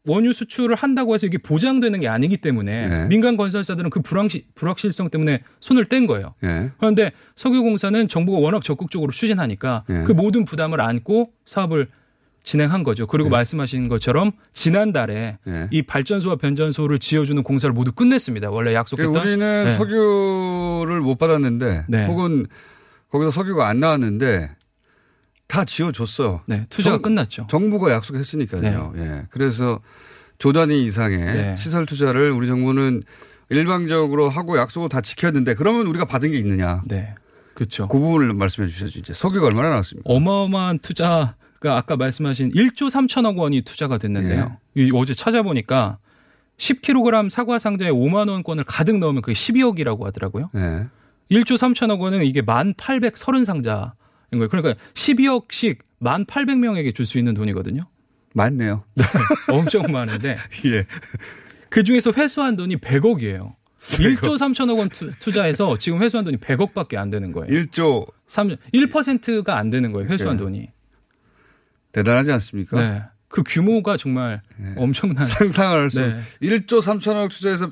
[0.07, 3.05] 원유 수출을 한다고 해서 이게 보장되는 게 아니기 때문에 네.
[3.05, 6.33] 민간 건설사들은 그 불확실, 불확실성 때문에 손을 뗀 거예요.
[6.43, 6.71] 예.
[6.79, 10.03] 그런데 석유공사는 정부가 워낙 적극적으로 추진하니까 네.
[10.05, 11.87] 그 모든 부담을 안고 사업을
[12.43, 13.05] 진행한 거죠.
[13.07, 15.67] 그리고 말씀하신 것처럼 지난달에 네.
[15.71, 18.49] 이 발전소와 변전소를 지어주는 공사를 모두 끝냈습니다.
[18.49, 19.13] 원래 약속했던.
[19.13, 19.71] 그러니까 우리는 네.
[19.73, 22.05] 석유를 못 받았는데 네.
[22.07, 22.47] 혹은
[23.09, 24.49] 거기서 석유가 안 나왔는데
[25.47, 26.41] 다 지어줬어요.
[26.47, 27.47] 네, 투자가 정- 끝났죠.
[27.49, 28.93] 정부가 약속했으니까요.
[28.97, 29.23] 예.
[29.29, 29.79] 그래서
[30.39, 31.55] 조단위 이상의 네.
[31.57, 33.03] 시설 투자를 우리 정부는
[33.49, 36.81] 일방적으로 하고 약속을 다 지켰는데 그러면 우리가 받은 게 있느냐.
[36.85, 37.13] 네.
[37.53, 37.87] 그렇죠.
[37.89, 38.97] 그 부분을 말씀해 주셔야죠.
[38.99, 40.09] 이제 석유가 얼마나 나왔습니까?
[40.11, 44.57] 어마어마한 투자 가 아까 말씀하신 1조 3천억 원이 투자가 됐는데요.
[44.77, 44.81] 예.
[44.83, 45.99] 이 어제 찾아보니까
[46.57, 50.49] 10kg 사과 상자에 5만 원권을 가득 넣으면 그게 12억이라고 하더라고요.
[50.55, 50.87] 예.
[51.29, 53.91] 1조 3천억 원은 이게 1,830상자인
[54.31, 54.47] 거예요.
[54.49, 57.83] 그러니까 12억씩 1,800명에게 줄 수 있는 돈이거든요.
[58.33, 58.83] 많네요.
[59.51, 60.85] 엄청 많은데 예.
[61.69, 63.51] 그 중에서 회수한 돈이 100억이에요.
[63.81, 67.47] 1조 3천억 원 투- 투자해서 지금 회수한 돈이 100억밖에 안 되는 거예요.
[67.47, 70.09] 1조 3, 1%가 안 되는 거예요.
[70.09, 70.37] 회수한 예.
[70.37, 70.69] 돈이.
[71.91, 72.77] 대단하지 않습니까?
[72.79, 73.01] 네.
[73.27, 74.41] 그 규모가 정말
[74.75, 75.23] 엄청난.
[75.25, 76.01] 상상할 수.
[76.01, 76.17] 네.
[76.41, 77.71] 1조 3천억 투자해서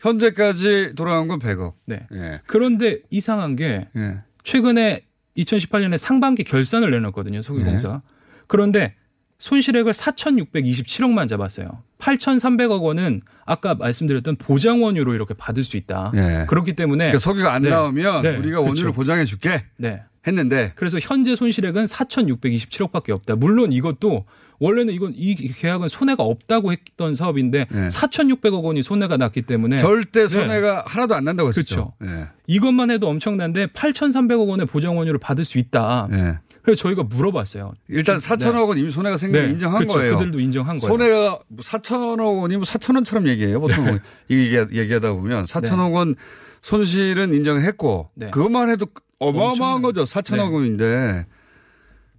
[0.00, 1.74] 현재까지 돌아온 건 100억.
[1.86, 2.06] 네.
[2.12, 2.40] 예.
[2.46, 4.18] 그런데 이상한 게 예.
[4.44, 5.02] 최근에
[5.36, 7.42] 2018년에 상반기 결산을 내놨거든요.
[7.42, 8.02] 석유공사가.
[8.46, 8.94] 그런데
[9.38, 11.82] 손실액을 4,627억만 잡았어요.
[11.98, 16.12] 8,300억 원은 아까 말씀드렸던 보장 원유로 이렇게 받을 수 있다.
[16.14, 16.46] 예.
[16.48, 17.70] 그렇기 때문에 그러니까 석유가 안 네.
[17.70, 18.36] 나오면 네.
[18.36, 18.92] 우리가 원유를 그렇죠.
[18.92, 20.02] 보장해 줄게 네.
[20.26, 23.36] 했는데 그래서 현재 손실액은 4,627억밖에 없다.
[23.36, 24.24] 물론 이것도
[24.58, 27.88] 원래는 이건 이 계약은 손해가 없다고 했던 사업인데 네.
[27.88, 30.28] 4,600억 원이 손해가 났기 때문에 절대 네.
[30.28, 31.92] 손해가 하나도 안 난다고 했었죠.
[31.98, 32.20] 그렇죠.
[32.20, 32.28] 예.
[32.46, 36.08] 이것만 해도 엄청난데 8,300억 원의 보장 원유를 받을 수 있다.
[36.12, 36.38] 예.
[36.62, 37.74] 그래서 저희가 물어봤어요.
[37.88, 39.52] 일단 4천억 원 이미 손해가 생긴 걸 네.
[39.52, 39.98] 인정한 그렇죠.
[39.98, 40.18] 거예요.
[40.18, 40.90] 그들도 인정한 거예요.
[40.90, 43.60] 손해가 4천억 원이 뭐 4천 원처럼 얘기해요.
[43.60, 43.98] 보통 네.
[44.30, 46.16] 얘기, 얘기하다 보면 4천억 원
[46.62, 48.30] 손실은 인정했고 네.
[48.30, 48.86] 그것만 해도
[49.18, 50.04] 어마어마한 거죠.
[50.04, 50.54] 4천억 네.
[50.54, 51.26] 원인데.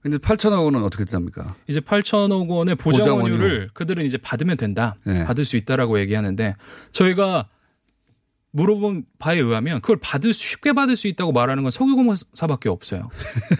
[0.02, 1.56] 근데 8천억 원은 어떻게 됩니까?
[1.68, 3.68] 이제 8천억 원의 보장, 보장 원유.
[3.74, 4.96] 그들은 이제 받으면 된다.
[5.04, 5.26] 네.
[5.26, 6.56] 받을 수 있다라고 얘기하는데
[6.92, 7.50] 저희가
[8.52, 13.10] 물어본 바에 의하면 그걸 받을 수, 쉽게 받을 수 있다고 말하는 건 석유공사밖에 없어요.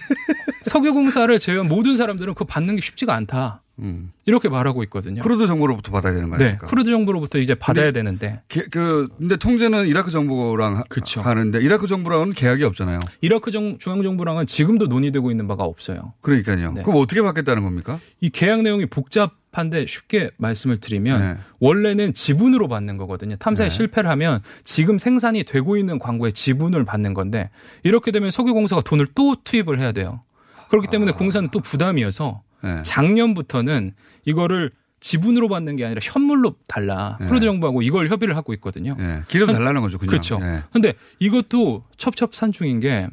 [0.64, 3.62] 석유공사를 제외한 모든 사람들은 그거 받는 게 쉽지가 않다.
[3.80, 4.12] 음.
[4.26, 5.22] 이렇게 말하고 있거든요.
[5.22, 6.38] 쿠르드 정부로부터 받아야 되는 거예요.
[6.54, 10.84] 네, 쿠르드 정부로부터 이제 받아야 되는데 게- 그 근데 통제는 이라크 정부랑 하-
[11.24, 13.00] 하는데 이라크 정부랑은 계약이 없잖아요.
[13.22, 16.14] 이라크 정, 중앙 정부랑은 지금도 논의되고 있는 바가 없어요.
[16.22, 16.72] 그러니까요.
[16.72, 16.82] 네.
[16.82, 18.00] 그럼 어떻게 받겠다는 겁니까?
[18.20, 21.38] 이 계약 내용이 복잡한데 쉽게 말씀을 드리면 네.
[21.60, 23.36] 원래는 지분으로 받는 거거든요.
[23.38, 23.76] 탐사에 네.
[23.76, 27.50] 실패를 하면 지금 생산이 되고 있는 광구의 지분을 받는 건데
[27.84, 30.22] 이렇게 되면 석유공사가 돈을 또 투입을 해야 돼요.
[30.70, 32.47] 그렇기 때문에 공사는 또 부담이어서 아.
[32.64, 32.82] 네.
[32.84, 33.94] 작년부터는
[34.26, 37.18] 이거를 지분으로 받는 게 아니라 현물로 달라.
[37.20, 37.28] 네.
[37.28, 38.96] 쿠르드 정부하고 이걸 협의를 하고 있거든요.
[39.00, 39.24] 예.
[39.28, 40.10] 기름 달라는 거죠, 그냥.
[40.10, 40.40] 그렇죠.
[40.42, 40.64] 예.
[40.72, 43.08] 근데 이것도 첩첩산중인 게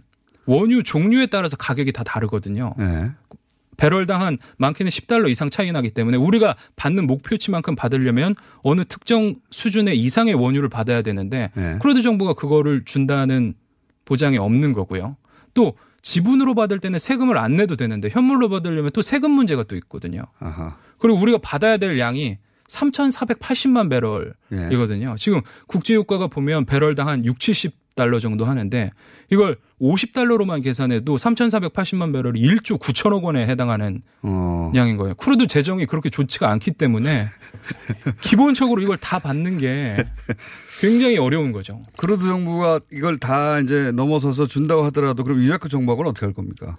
[0.46, 2.74] 원유 종류에 따라서 가격이 다 다르거든요.
[2.80, 3.10] 예.
[3.76, 9.98] 배럴당 한 많게는 10달러 이상 차이 나기 때문에 우리가 받는 목표치만큼 받으려면 어느 특정 수준의
[9.98, 11.78] 이상의 원유를 받아야 되는데 네.
[11.80, 13.54] 쿠르드 정부가 그거를 준다는
[14.04, 15.16] 보장이 없는 거고요.
[15.54, 20.22] 또 지분으로 받을 때는 세금을 안 내도 되는데 현물로 받으려면 또 세금 문제가 또 있거든요.
[20.38, 20.76] 아하.
[20.98, 22.38] 그리고 우리가 받아야 될 양이
[22.68, 23.88] 3,480만 예.
[23.88, 25.16] 배럴이거든요.
[25.18, 28.90] 지금 국제 유가가 보면 배럴당 한 6, 70 달러 정도 하는데
[29.30, 34.72] 이걸 50달러로만 계산해도 3,480만 배럴이 1조 9천억 원에 해당하는 어.
[34.74, 35.14] 양인 거예요.
[35.14, 37.26] 쿠르드 재정이 그렇게 좋지가 않기 때문에
[38.20, 40.04] 기본적으로 이걸 다 받는 게
[40.80, 41.80] 굉장히 어려운 거죠.
[41.96, 46.76] 쿠르드 정부가 이걸 다 이제 넘어서서 준다고 하더라도 그럼 이라크 정부하고는 어떻게 할 겁니까?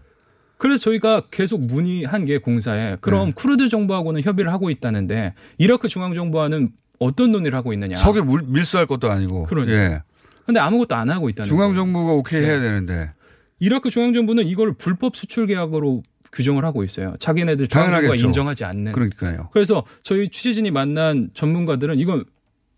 [0.58, 3.34] 그래서 저희가 계속 문의한 게 공사에 그럼 네.
[3.36, 7.96] 쿠르드 정부하고는 협의를 하고 있다는데 이라크 중앙 정부와는 어떤 논의를 하고 있느냐.
[7.96, 9.46] 석유 물, 밀수할 것도 아니고.
[9.46, 9.74] 그러니까.
[9.76, 10.02] 예.
[10.46, 11.74] 근데 아무것도 안 하고 있다는 중앙.
[11.74, 12.48] 정부가 오케이 네.
[12.48, 13.12] 해야 되는데.
[13.60, 17.16] 이라크 중앙 정부는 이걸 불법 수출 계약으로 규정을 하고 있어요.
[17.20, 18.16] 자기네들 중앙 정부가.
[18.16, 18.92] 인정하지 않는.
[18.92, 19.50] 그러니까요.
[19.54, 22.26] 그래서 저희 취재진이 만난 전문가들은 이건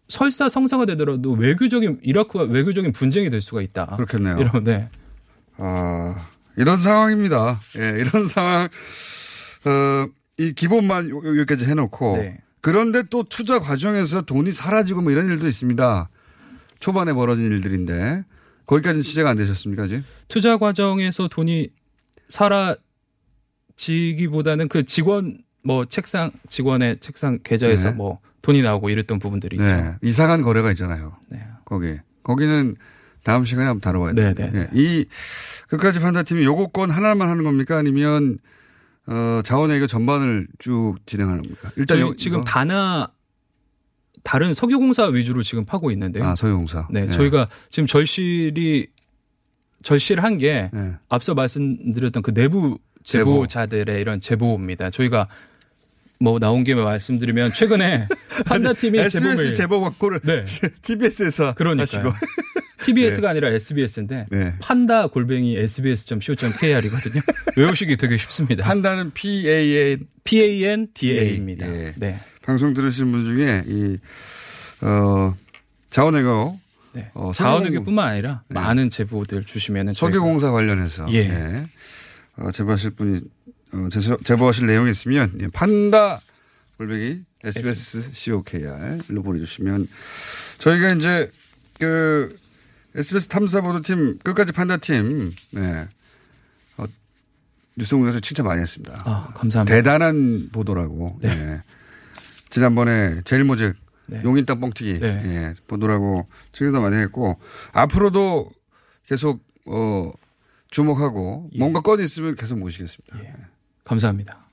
[0.07, 3.87] 설사 성사가 되더라도 외교적인 이라크와 외교적인 분쟁이 될 수가 있다.
[3.97, 4.37] 그렇겠네요.
[4.39, 4.87] 이런 네.
[5.57, 6.15] 아,
[6.55, 7.59] 이런 상황입니다.
[7.77, 8.69] 예, 이런 상황,
[9.65, 12.17] 어, 이 기본만 요- 여기까지 해놓고.
[12.17, 12.37] 네.
[12.61, 16.09] 그런데 또 투자 과정에서 돈이 사라지고 뭐 이런 일도 있습니다.
[16.79, 18.23] 초반에 벌어진 일들인데.
[18.65, 20.03] 거기까지는 취재가 안 되셨습니까, 아직?
[20.27, 21.69] 투자 과정에서 돈이
[23.77, 27.95] 사라지기보다는 그 직원 뭐 책상 직원의 책상 계좌에서 네.
[27.95, 29.63] 뭐 돈이 나오고 이랬던 부분들이 네.
[29.69, 29.95] 있죠.
[30.01, 31.15] 이상한 거래가 있잖아요.
[31.29, 31.45] 네.
[31.65, 31.97] 거기.
[32.23, 32.75] 거기는
[33.23, 34.49] 다음 시간에 한번 다뤄봐야 네, 돼요.
[34.53, 34.69] 네, 예.
[34.73, 35.05] 이
[35.67, 37.77] 끝까지 판다팀이 요거건 하나만 하는 겁니까?
[37.77, 38.37] 아니면
[39.05, 41.71] 어, 자원외교 전반을 쭉 진행하는 겁니까?
[41.77, 42.45] 일단 요- 지금 이거.
[42.45, 43.09] 다나
[44.27, 46.25] 다른 석유공사 위주로 지금 파고 있는데요.
[46.25, 46.89] 아, 석유공사.
[46.91, 47.13] 네, 네.
[47.13, 48.87] 저희가 지금 절실이
[49.83, 50.95] 절실을 한게 네.
[51.07, 53.47] 앞서 말씀드렸던 그 내부 제보.
[53.47, 54.89] 제보자들의 이런 제보입니다.
[54.89, 55.29] 저희가
[56.19, 58.09] 뭐 나온 김에 말씀드리면 최근에
[58.45, 60.43] 판다팀이 제보 SBS 제보 광고를 네.
[60.81, 62.09] TBS에서 그러니까요.
[62.09, 62.11] 하시고.
[62.83, 64.53] TBS가 아니라 SBS인데 네.
[64.59, 67.21] 판다 골뱅이 sbs.co.kr이거든요.
[67.55, 68.65] 외우시기 되게 쉽습니다.
[68.65, 71.65] 판다는 PAN P A N D A입니다.
[71.67, 71.93] 예.
[71.95, 72.19] 네.
[72.47, 73.97] 방송 들으신 분 중에 이
[74.79, 75.35] 어,
[75.89, 76.57] 자원외교
[76.93, 77.11] 네.
[77.13, 81.17] 어, 자원외교뿐만 아니라 많은 제보들 주시면은 석유공사 관련해서 예.
[81.27, 81.65] 예.
[82.37, 83.19] 어, 제보하실 분이
[83.73, 86.21] 어, 제보- 제보하실 내용이 있으면 예, 판다
[86.77, 89.89] 골뱅이 SBS COKR로 보내주시면
[90.59, 91.29] 저희가 이제
[91.77, 92.33] 그
[92.95, 95.87] SBS 탐사보도팀 끝까지 판다팀 네.
[96.77, 96.85] 어,
[97.75, 99.01] 뉴스공장에서 칭찬 많이 했습니다.
[99.03, 99.75] 아, 감사합니다.
[99.75, 101.19] 대단한 보도라고.
[101.21, 101.29] 네.
[101.29, 101.61] 예.
[102.57, 103.75] 지난번에 제일 모직
[104.07, 104.19] 네.
[104.23, 105.07] 용인 땅 뻥튀기 네.
[105.25, 107.39] 예, 보도라고 칭찬도 많이 했고
[107.71, 108.49] 앞으로도
[109.05, 110.11] 계속 어,
[110.71, 111.59] 주목하고 예.
[111.59, 113.15] 뭔가 건이 있으면 계속 모시겠습니다.
[113.83, 114.47] 감사합니다.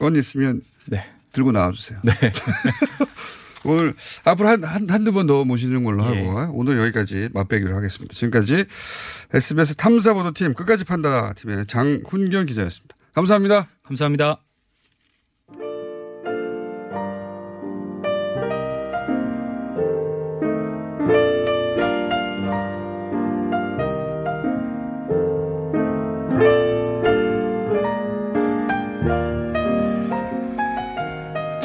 [0.00, 1.08] 건이 있으면 네.
[1.30, 2.00] 들고 나와주세요.
[2.02, 2.12] 네.
[3.64, 3.94] 오늘
[4.24, 6.26] 앞으로 한, 한, 한두 번 더 모시는 걸로 예.
[6.26, 8.12] 하고 오늘 여기까지 맛배기로 하겠습니다.
[8.12, 8.64] 지금까지
[9.32, 12.96] SBS 탐사보도팀 끝까지 판다 팀의 장훈경 기자였습니다.
[13.14, 13.68] 감사합니다.
[13.84, 14.42] 감사합니다.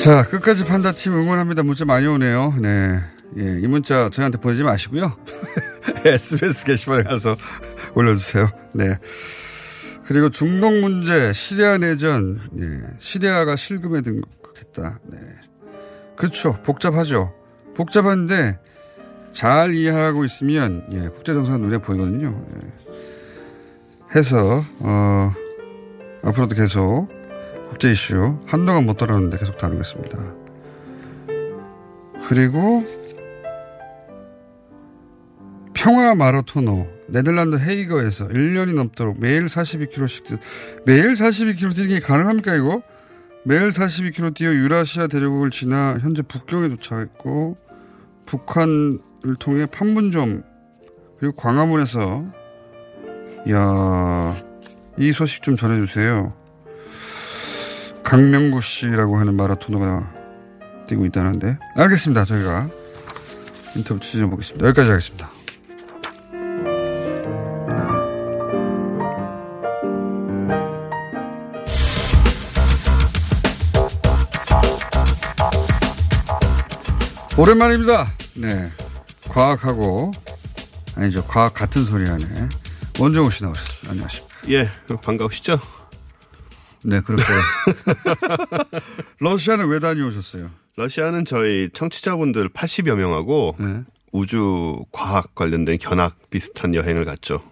[0.09, 1.61] 자, 끝까지 판다 팀 응원합니다.
[1.61, 2.55] 문자 많이 오네요.
[2.59, 2.99] 네.
[3.37, 5.15] 예, 이 문자 저희한테 보내지 마시고요.
[6.03, 7.37] SBS 게시판에 가서
[7.93, 8.49] 올려주세요.
[8.73, 8.97] 네.
[10.07, 14.99] 그리고 중동 문제, 시리아 내전, 예, 시리아가 실금에 등극했다.
[15.11, 15.19] 네.
[16.15, 16.57] 그렇죠.
[16.63, 17.31] 복잡하죠.
[17.75, 18.57] 복잡한데
[19.31, 22.43] 잘 이해하고 있으면 예, 국제 정상 눈에 보이거든요.
[22.55, 24.17] 예.
[24.17, 25.31] 해서 어,
[26.23, 27.18] 앞으로도 계속
[27.69, 30.17] 국제 이슈 한동안 못 다뤘는데 계속 다루겠습니다.
[32.27, 32.85] 그리고
[35.73, 40.37] 평화 마라토너 네덜란드 헤이거에서 1년이 넘도록 매일 42km씩 뛰,
[40.85, 42.81] 매일 42km 뛰는 게 가능합니까 이거?
[43.45, 47.57] 매일 42km 뛰어 유라시아 대륙을 지나 현재 북경에 도착했고
[48.25, 48.99] 북한을
[49.39, 50.43] 통해 판문점
[51.19, 52.25] 그리고 광화문에서
[53.51, 54.35] 야,
[54.97, 56.38] 이 소식 좀 전해주세요.
[58.09, 60.11] 강명구 씨라고 하는 마라토너가
[60.87, 62.25] 뛰고 있다는데 알겠습니다.
[62.25, 62.67] 저희가
[63.75, 64.65] 인터뷰 추진해 보겠습니다.
[64.65, 65.29] 여기까지 하겠습니다.
[77.37, 78.07] 오랜만입니다.
[78.37, 78.71] 네.
[79.29, 80.11] 과학하고,
[80.95, 81.23] 아니죠.
[81.25, 82.25] 과학 같은 소리 하네.
[82.99, 83.91] 원정우 씨 나오셨습니다.
[83.91, 84.35] 안녕하십니까.
[84.49, 84.71] 예,
[85.03, 85.59] 반가우시죠?
[86.83, 87.41] 네, 그럴까요?
[89.19, 90.49] 러시아는 왜 다녀오셨어요?
[90.77, 93.83] 러시아는 저희 청취자분들 80여 명하고 네.
[94.11, 97.43] 우주 과학 관련된 견학 비슷한 여행을 갔죠.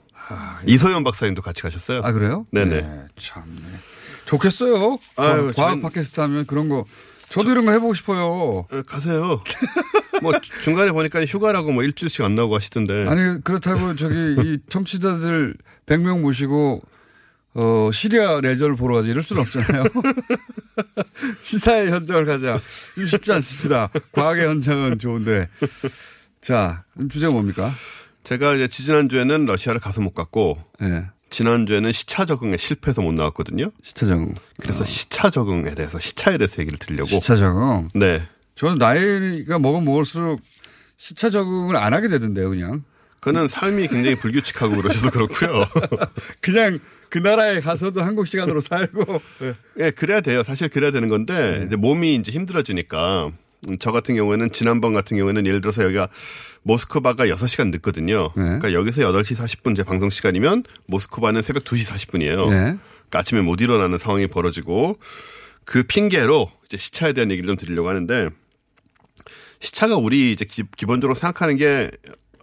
[0.66, 2.02] 이소연 박사님도 같이 가셨어요.
[2.04, 2.46] 아, 그래요?
[2.52, 2.82] 네네.
[2.82, 3.44] 네, 참.
[3.62, 3.80] 네.
[4.26, 5.00] 좋겠어요.
[5.16, 6.86] 아유, 과학 저는- 팟캐스트 하면 그런 거.
[7.30, 8.26] 저도 이런 거 해보고 싶어요.
[8.26, 9.42] 어, 가세요.
[10.22, 13.08] 뭐 중간에 보니까 휴가라고 뭐 일주일씩 안 나오고 하시던데.
[13.08, 15.56] 아니, 그렇다고 저기 이 청취자들
[15.86, 16.82] 100명 모시고
[17.60, 19.86] 어, 시리아 레저를 보러 가지 이럴 수는 없잖아요.
[21.42, 22.62] 시사의 현장을 가자.
[22.94, 23.90] 좀 쉽지 않습니다.
[24.12, 25.50] 과학의 현장은 좋은데.
[26.40, 27.74] 자, 주제가 뭡니까?
[28.24, 31.06] 제가 이제 지지난주에는 러시아를 가서 못 갔고 네.
[31.32, 33.72] 지난주에는 시차 적응에 실패해서 못 나왔거든요.
[33.82, 34.36] 시차 적응.
[34.60, 37.10] 그래서 시차 적응에 대해서 시차에 대해서 얘기를 드리려고.
[37.10, 37.90] 시차 적응.
[37.96, 38.22] 네.
[38.54, 40.42] 저는 나이가 먹으면 먹을수록
[40.98, 42.84] 시차 적응을 안 하게 되던데요, 그냥.
[43.20, 45.66] 그는 삶이 굉장히 불규칙하고 그러셔서 그렇고요.
[46.40, 46.80] 그냥
[47.10, 49.22] 그 나라에 가서도 한국 시간으로 살고.
[49.80, 50.44] 예, 그래야 돼요.
[50.44, 53.32] 사실 그래야 되는 건데 이제 몸이 이제 힘들어지니까
[53.70, 56.10] 음, 저 같은 경우에는 지난번 같은 경우에는 예를 들어서 여기가
[56.64, 58.32] 모스크바가 6시간 늦거든요.
[58.34, 62.50] 그러니까 여기서 8시 40분 제 방송 시간이면 모스크바는 새벽 2시 40분이에요.
[62.50, 62.58] 네.
[62.58, 65.00] 그러니까 아침에 못 일어나는 상황이 벌어지고
[65.64, 68.30] 그 핑계로 이제 시차에 대한 얘기를 좀 드리려고 하는데
[69.60, 71.90] 시차가 우리 이제 기, 본적으로 생각하는 게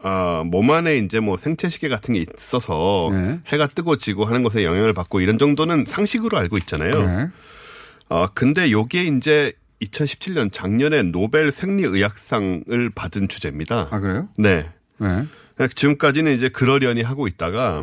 [0.07, 3.41] 아, 몸 안에 이제 뭐 생체 시계 같은 게 있어서 네.
[3.47, 6.91] 해가 뜨고 지고 하는 것에 영향을 받고 이런 정도는 상식으로 알고 있잖아요.
[6.91, 7.29] 네.
[8.11, 13.89] 어, 근데 요게 이제 2017년 작년에 노벨 생리의학상을 받은 주제입니다.
[13.91, 14.29] 아, 그래요?
[14.37, 14.67] 네.
[14.99, 15.27] 네.
[15.75, 17.83] 지금까지는 이제 그러려니 하고 있다가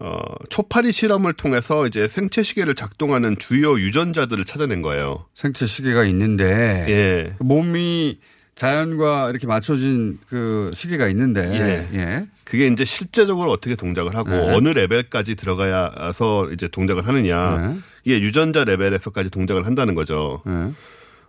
[0.00, 5.26] 어, 초파리 실험을 통해서 이제 생체 시계를 작동하는 주요 유전자들을 찾아낸 거예요.
[5.34, 7.36] 생체 시계가 있는데 예.
[7.40, 8.18] 몸이
[8.58, 12.26] 자연과 이렇게 맞춰진 그 시계가 있는데 예.
[12.42, 14.52] 그게 이제 실제적으로 어떻게 동작을 하고 네.
[14.52, 17.56] 어느 레벨까지 들어가야서 이제 동작을 하느냐.
[17.68, 17.78] 네.
[18.04, 20.42] 이게 유전자 레벨에서까지 동작을 한다는 거죠.
[20.44, 20.72] 네.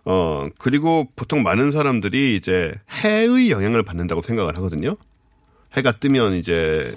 [0.06, 4.96] 어, 그리고 보통 많은 사람들이 이제 해의 영향을 받는다고 생각을 하거든요.
[5.76, 6.96] 해가 뜨면 이제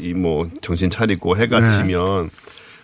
[0.00, 1.68] 이 뭐 정신 차리고 해가 네.
[1.76, 2.30] 지면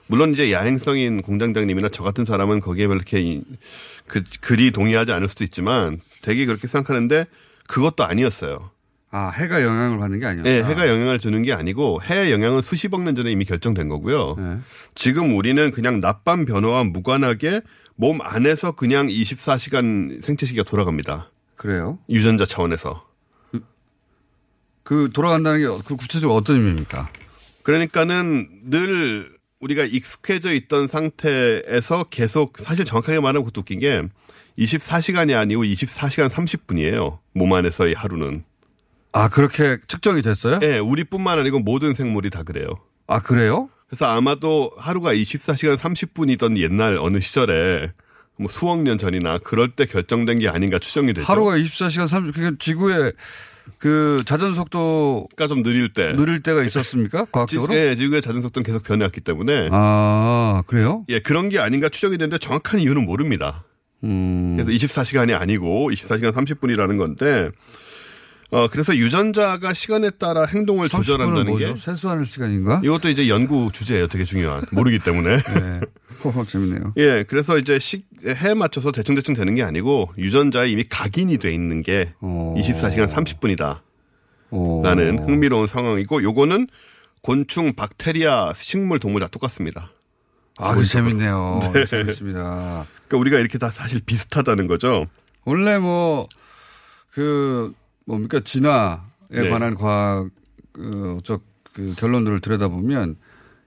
[0.07, 2.88] 물론 이제 야행성인 공장장님이나 저 같은 사람은 거기에
[3.20, 3.40] 이-
[4.07, 7.27] 그 글이 동의하지 않을 수도 있지만 되게 그렇게 생각하는데
[7.66, 8.71] 그것도 아니었어요.
[9.12, 10.49] 아, 해가 영향을 받는 게 아니었다.
[10.49, 14.37] 네, 해가 영향을 주는 게 아니고 해의 영향은 수십억 년 전에 이미 결정된 거고요.
[14.39, 14.59] 네.
[14.95, 17.62] 지금 우리는 그냥 낮밤 변화와 무관하게
[17.97, 21.31] 몸 안에서 그냥 24시간 생체 시계가 돌아갑니다.
[21.57, 21.99] 그래요?
[22.09, 23.07] 유전자 차원에서.
[24.83, 27.11] 그 돌아간다는 게 그 구체적으로 어떤 의미입니까?
[27.62, 34.03] 그러니까는 늘 우리가 익숙해져 있던 상태에서 계속 사실 정확하게 말하면 그것도 웃긴 게
[34.61, 37.19] 24시간이 아니고 24시간 30분이에요.
[37.33, 38.45] 몸 안에서의 하루는.
[39.13, 40.59] 아, 그렇게 측정이 됐어요?
[40.61, 42.67] 네, 우리뿐만 아니고 모든 생물이 다 그래요.
[43.07, 43.69] 아, 그래요?
[43.89, 47.91] 그래서 아마도 하루가 24시간 30분이던 옛날 어느 시절에
[48.37, 51.27] 뭐 수억 년 전이나 그럴 때 결정된 게 아닌가 추정이 되죠.
[51.27, 53.13] 하루가 24시간 30, 그러니까 지구의
[53.79, 56.13] 그 자전 속도가 좀 느릴 때.
[56.13, 57.25] 느릴 때가 있었습니까?
[57.33, 57.73] 과학적으로?
[57.73, 59.71] 네, 지구의 자전 속도는 계속 변해왔기 때문에.
[59.73, 61.05] 아, 그래요?
[61.09, 63.65] 예, 그런 게 아닌가 추정이 되는데 정확한 이유는 모릅니다.
[64.05, 64.57] 음.
[64.57, 67.51] 그래서 24시간이 아니고 24시간 30분이라는 건데,
[68.51, 71.74] 어, 그래서 유전자가 시간에 따라 행동을 30분은 조절한다는 뭐죠?
[71.74, 71.80] 게.
[71.80, 72.80] 세수하는 시간인가?
[72.82, 74.09] 이것도 이제 연구 주제예요.
[74.09, 74.64] 되게 중요한.
[74.72, 75.36] 모르기 때문에.
[75.55, 75.80] 네.
[76.24, 76.94] 허허, 재밌네요.
[76.98, 81.53] 예, 그래서 이제 시, 해에 맞춰서 대충 대충 되는 게 아니고 유전자에 이미 각인이 돼
[81.55, 82.55] 있는 게 어.
[82.59, 83.80] 24시간 30분이다.
[84.82, 86.66] 라는 흥미로운 상황이고 요거는
[87.22, 89.92] 곤충, 박테리아, 식물, 동물 다 똑같습니다.
[90.59, 91.70] 아, 그 재밌네요.
[91.72, 91.84] 네.
[91.84, 92.86] 재밌습니다.
[93.11, 95.07] 그러니까 우리가 이렇게 다 사실 비슷하다는 거죠.
[95.45, 96.29] 원래 뭐,
[97.13, 97.73] 그,
[98.07, 98.99] 뭡니까, 진화에
[99.31, 99.49] 네.
[99.51, 100.29] 관한 과학,
[100.73, 101.41] 그, 저,
[101.73, 103.17] 그 결론들을 들여다보면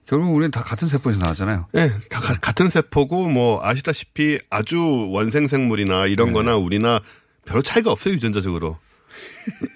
[0.06, 1.66] 결국 우리는 다 같은 세포에서 나왔잖아요.
[1.72, 4.78] 네, 다 가- 같은 세포고 뭐 아시다시피 아주
[5.10, 6.32] 원생 생물이나 이런 네.
[6.34, 7.00] 거나 우리나
[7.46, 8.78] 별로 차이가 없어요, 유전자적으로.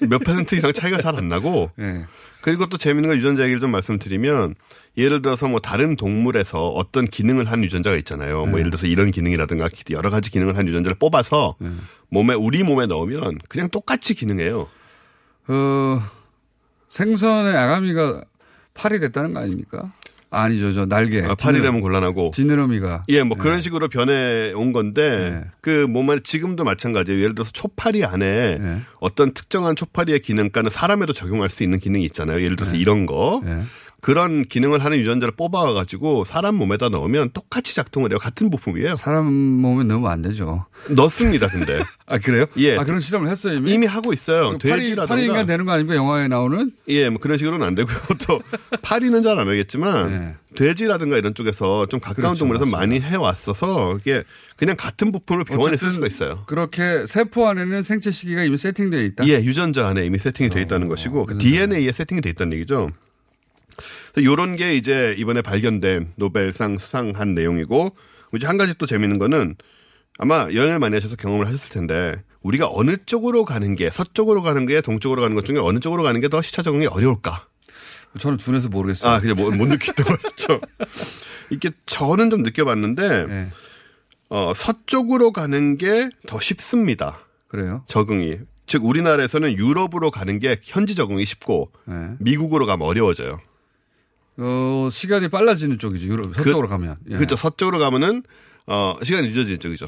[0.09, 1.71] 몇 퍼센트 이상 차이가 잘 안 나고.
[1.77, 2.05] 네.
[2.43, 4.55] 그리고 또 재밌는 거 유전자 얘기를 좀 말씀드리면
[4.99, 8.41] 예를 들어서 뭐 다른 동물에서 어떤 기능을 한 유전자가 있잖아요.
[8.41, 8.59] 뭐 네.
[8.59, 11.55] 예를 들어서 이런 기능이라든가 여러 가지 기능을 한 유전자를 뽑아서
[12.11, 14.69] 몸에 우리 몸에 넣으면 그냥 똑같이 기능해요.
[15.49, 16.01] 어,
[16.89, 18.25] 생선의 아가미가
[18.75, 19.93] 팔이 됐다는 거 아닙니까?
[20.31, 21.23] 아니죠, 저 날개.
[21.25, 22.33] 아, 팔이라면 곤란하고.
[22.35, 23.05] 지느러미가.
[23.09, 23.43] 예, 뭐 네.
[23.43, 27.21] 그런 식으로 변해 온 건데 그 몸에 지금도 마찬가지예요.
[27.23, 28.83] 예를 들어서 초파리 안에 네.
[29.01, 32.43] 어떤 특정한 초파리의 기능가는 사람에도 적용할 수 있는 기능이 있잖아요.
[32.43, 32.79] 예를 들어서 네.
[32.79, 33.41] 이런 거.
[34.01, 38.19] 그런 기능을 하는 유전자를 뽑아와 가지고 사람 몸에다 넣으면 똑같이 작동을 해요.
[38.21, 38.95] 같은 부품이에요.
[38.95, 40.67] 사람 몸에 넣으면 안 되죠.
[40.91, 41.81] 넣습니다, 근데.
[42.07, 42.47] 아, 그래요?
[42.59, 42.77] 예.
[42.77, 43.73] 아, 그런 실험을 했어요, 이미?
[43.73, 44.57] 이미 하고 있어요.
[44.59, 45.07] 돼지라든가.
[45.07, 45.97] 파리 인간 되는 거 아닙니까?
[45.97, 46.71] 영화에 나오는?
[46.89, 47.97] 예, 뭐 그런 식으로는 안 되고요.
[48.27, 48.41] 또
[48.83, 50.35] 파리는 잘안 하겠지만 네.
[50.55, 52.79] 돼지라든가 이런 쪽에서 좀 가까운 그렇죠, 동물에서 맞습니다.
[52.79, 54.23] 많이 해왔어서 이게
[54.57, 56.45] 그냥 같은 부품을 병원에 쓸 수가 있어요.
[56.47, 59.27] 그렇게 세포 안에는 생체 시기가 이미 세팅되어 있다?
[59.29, 62.91] 예, 유전자 안에 이미 세팅이 돼 있다는 것이고 그 DNA에 세팅이 돼 있다는 얘기죠.
[64.25, 67.97] 요런 게 이제 이번에 발견된 노벨상 수상한 내용이고
[68.37, 69.57] 이제 한 가지 또 재밌는 거는
[70.19, 74.81] 아마 여행을 많이 하셔서 경험을 하셨을 텐데 우리가 어느 쪽으로 가는 게 서쪽으로 가는 게
[74.81, 77.47] 동쪽으로 가는 것 중에 어느 쪽으로 가는 게 더 시차 적응이 어려울까?
[78.19, 79.13] 저는 둔해서 모르겠어요.
[79.15, 80.61] 아, 그냥 못, 못 느꼈던 거죠.
[81.51, 83.49] 이게 저는 좀 느껴봤는데 네.
[84.31, 87.21] 어, 서쪽으로 가는 게 더 쉽습니다.
[87.49, 87.85] 그래요?
[87.87, 88.39] 적응이.
[88.67, 92.11] 즉 우리나라에서는 유럽으로 가는 게 현지 적응이 쉽고 네.
[92.19, 93.41] 미국으로 가면 어려워져요.
[94.39, 96.07] 어, 시간이 빨라지는 쪽이죠.
[96.09, 96.97] 유럽, 서쪽으로 가면.
[97.11, 97.17] 예.
[97.17, 97.37] 그렇죠.
[97.37, 98.23] 서쪽으로 가면은
[98.67, 99.87] 어, 시간이 늦어지는 쪽이죠.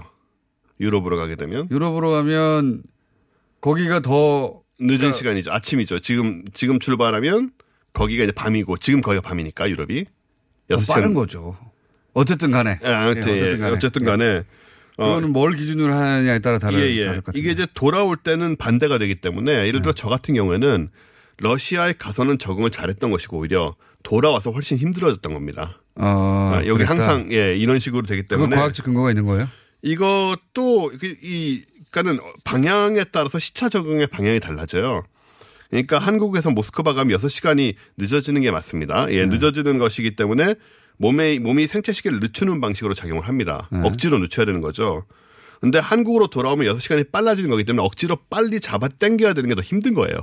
[0.80, 2.82] 유럽으로 가게 되면 유럽으로 가면
[3.60, 5.52] 거기가 더 늦은 그러니까 시간이죠.
[5.52, 5.98] 아침이죠.
[6.00, 7.50] 지금 지금 출발하면
[7.92, 10.10] 거기가 이제 밤이고 지금 거기가 밤이니까 유럽이 더
[10.70, 11.56] 여섯 빠른 시간- 거죠.
[12.14, 12.78] 어쨌든 간에.
[12.82, 14.44] 예, 아무튼 예, 예, 어쨌든 간에
[14.96, 17.04] 어, 이거는 뭘 기준으로 하느냐에 따라 다른 예, 예.
[17.04, 17.40] 다를 것 같아요.
[17.40, 19.82] 이게 이제 돌아올 때는 반대가 되기 때문에 예를 네.
[19.82, 20.88] 들어 저 같은 경우에는
[21.40, 25.80] 러시아에 가서는 적응을 잘했던 것이고 오히려 돌아와서 훨씬 힘들어졌던 겁니다.
[25.96, 26.90] 어, 아, 여기 그랬다.
[26.92, 29.48] 항상 예 이런 식으로 되기 때문에 과학적 근거가 있는 거예요?
[29.82, 35.02] 이것도 그- 이 그러니까는 방향에 따라서 시차 적응의 방향이 달라져요.
[35.70, 39.06] 그러니까 한국에서 모스크바 가면 6시간이 늦어지는 게 맞습니다.
[39.06, 39.14] 네.
[39.14, 40.54] 예, 늦어지는 것이기 때문에
[40.98, 43.68] 몸에 몸이 생체 시계를 늦추는 방식으로 작용을 합니다.
[43.72, 43.80] 네.
[43.84, 45.04] 억지로 늦춰야 되는 거죠.
[45.60, 49.94] 근데 한국으로 돌아오면 6시간이 빨라지는 거기 때문에 억지로 빨리 잡아 당겨야 되는 게 더 힘든
[49.94, 50.16] 거예요.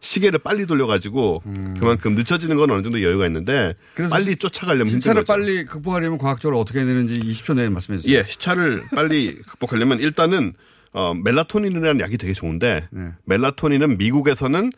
[0.00, 1.42] 시계를 빨리 돌려가지고
[1.78, 3.84] 그만큼 늦춰지는 건 어느 정도 여유가 있는데 음.
[3.94, 5.24] 그래서 빨리 시- 쫓아가려면 시차를.
[5.24, 8.16] 빨리 극복하려면 과학적으로 어떻게 해야 되는지 20초 내에 말씀해 주세요.
[8.18, 10.54] 예, 시차를 빨리 극복하려면 일단은
[10.92, 13.10] 어, 멜라토닌이라는 약이 되게 좋은데 네.
[13.26, 14.70] 멜라토닌은 미국에서는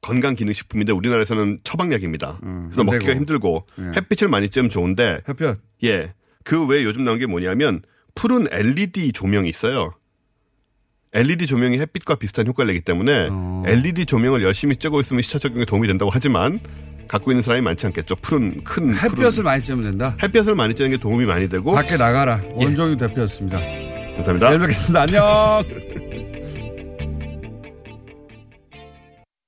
[0.00, 2.38] 건강 기능 식품인데 우리나라에서는 처방약입니다.
[2.40, 3.18] 그래서 음, 안 먹기가 되고.
[3.18, 3.82] 힘들고 예.
[3.96, 5.60] 햇빛을 많이 쬐면 좋은데 햇볕.
[5.84, 6.14] 예.
[6.44, 7.82] 그 외에 요즘 나온 게 뭐냐면
[8.14, 9.92] 푸른 LED 조명이 있어요.
[11.12, 13.62] LED 조명이 햇빛과 비슷한 효과를 내기 때문에 어.
[13.66, 16.60] LED 조명을 열심히 쬐고 있으면 시차 적용에 도움이 된다고 하지만
[17.08, 18.16] 갖고 있는 사람이 많지 않겠죠.
[18.16, 20.16] 푸른 큰 햇볕을 많이 쬐면 된다.
[20.22, 22.40] 햇볕을 많이 쬐는 게 도움이 많이 되고 밖에 나가라.
[22.60, 22.64] 예.
[22.64, 23.58] 원종유 대표였습니다.
[24.16, 24.48] 감사합니다.
[24.48, 25.02] 내일 뵙겠습니다.
[25.02, 25.64] 안녕.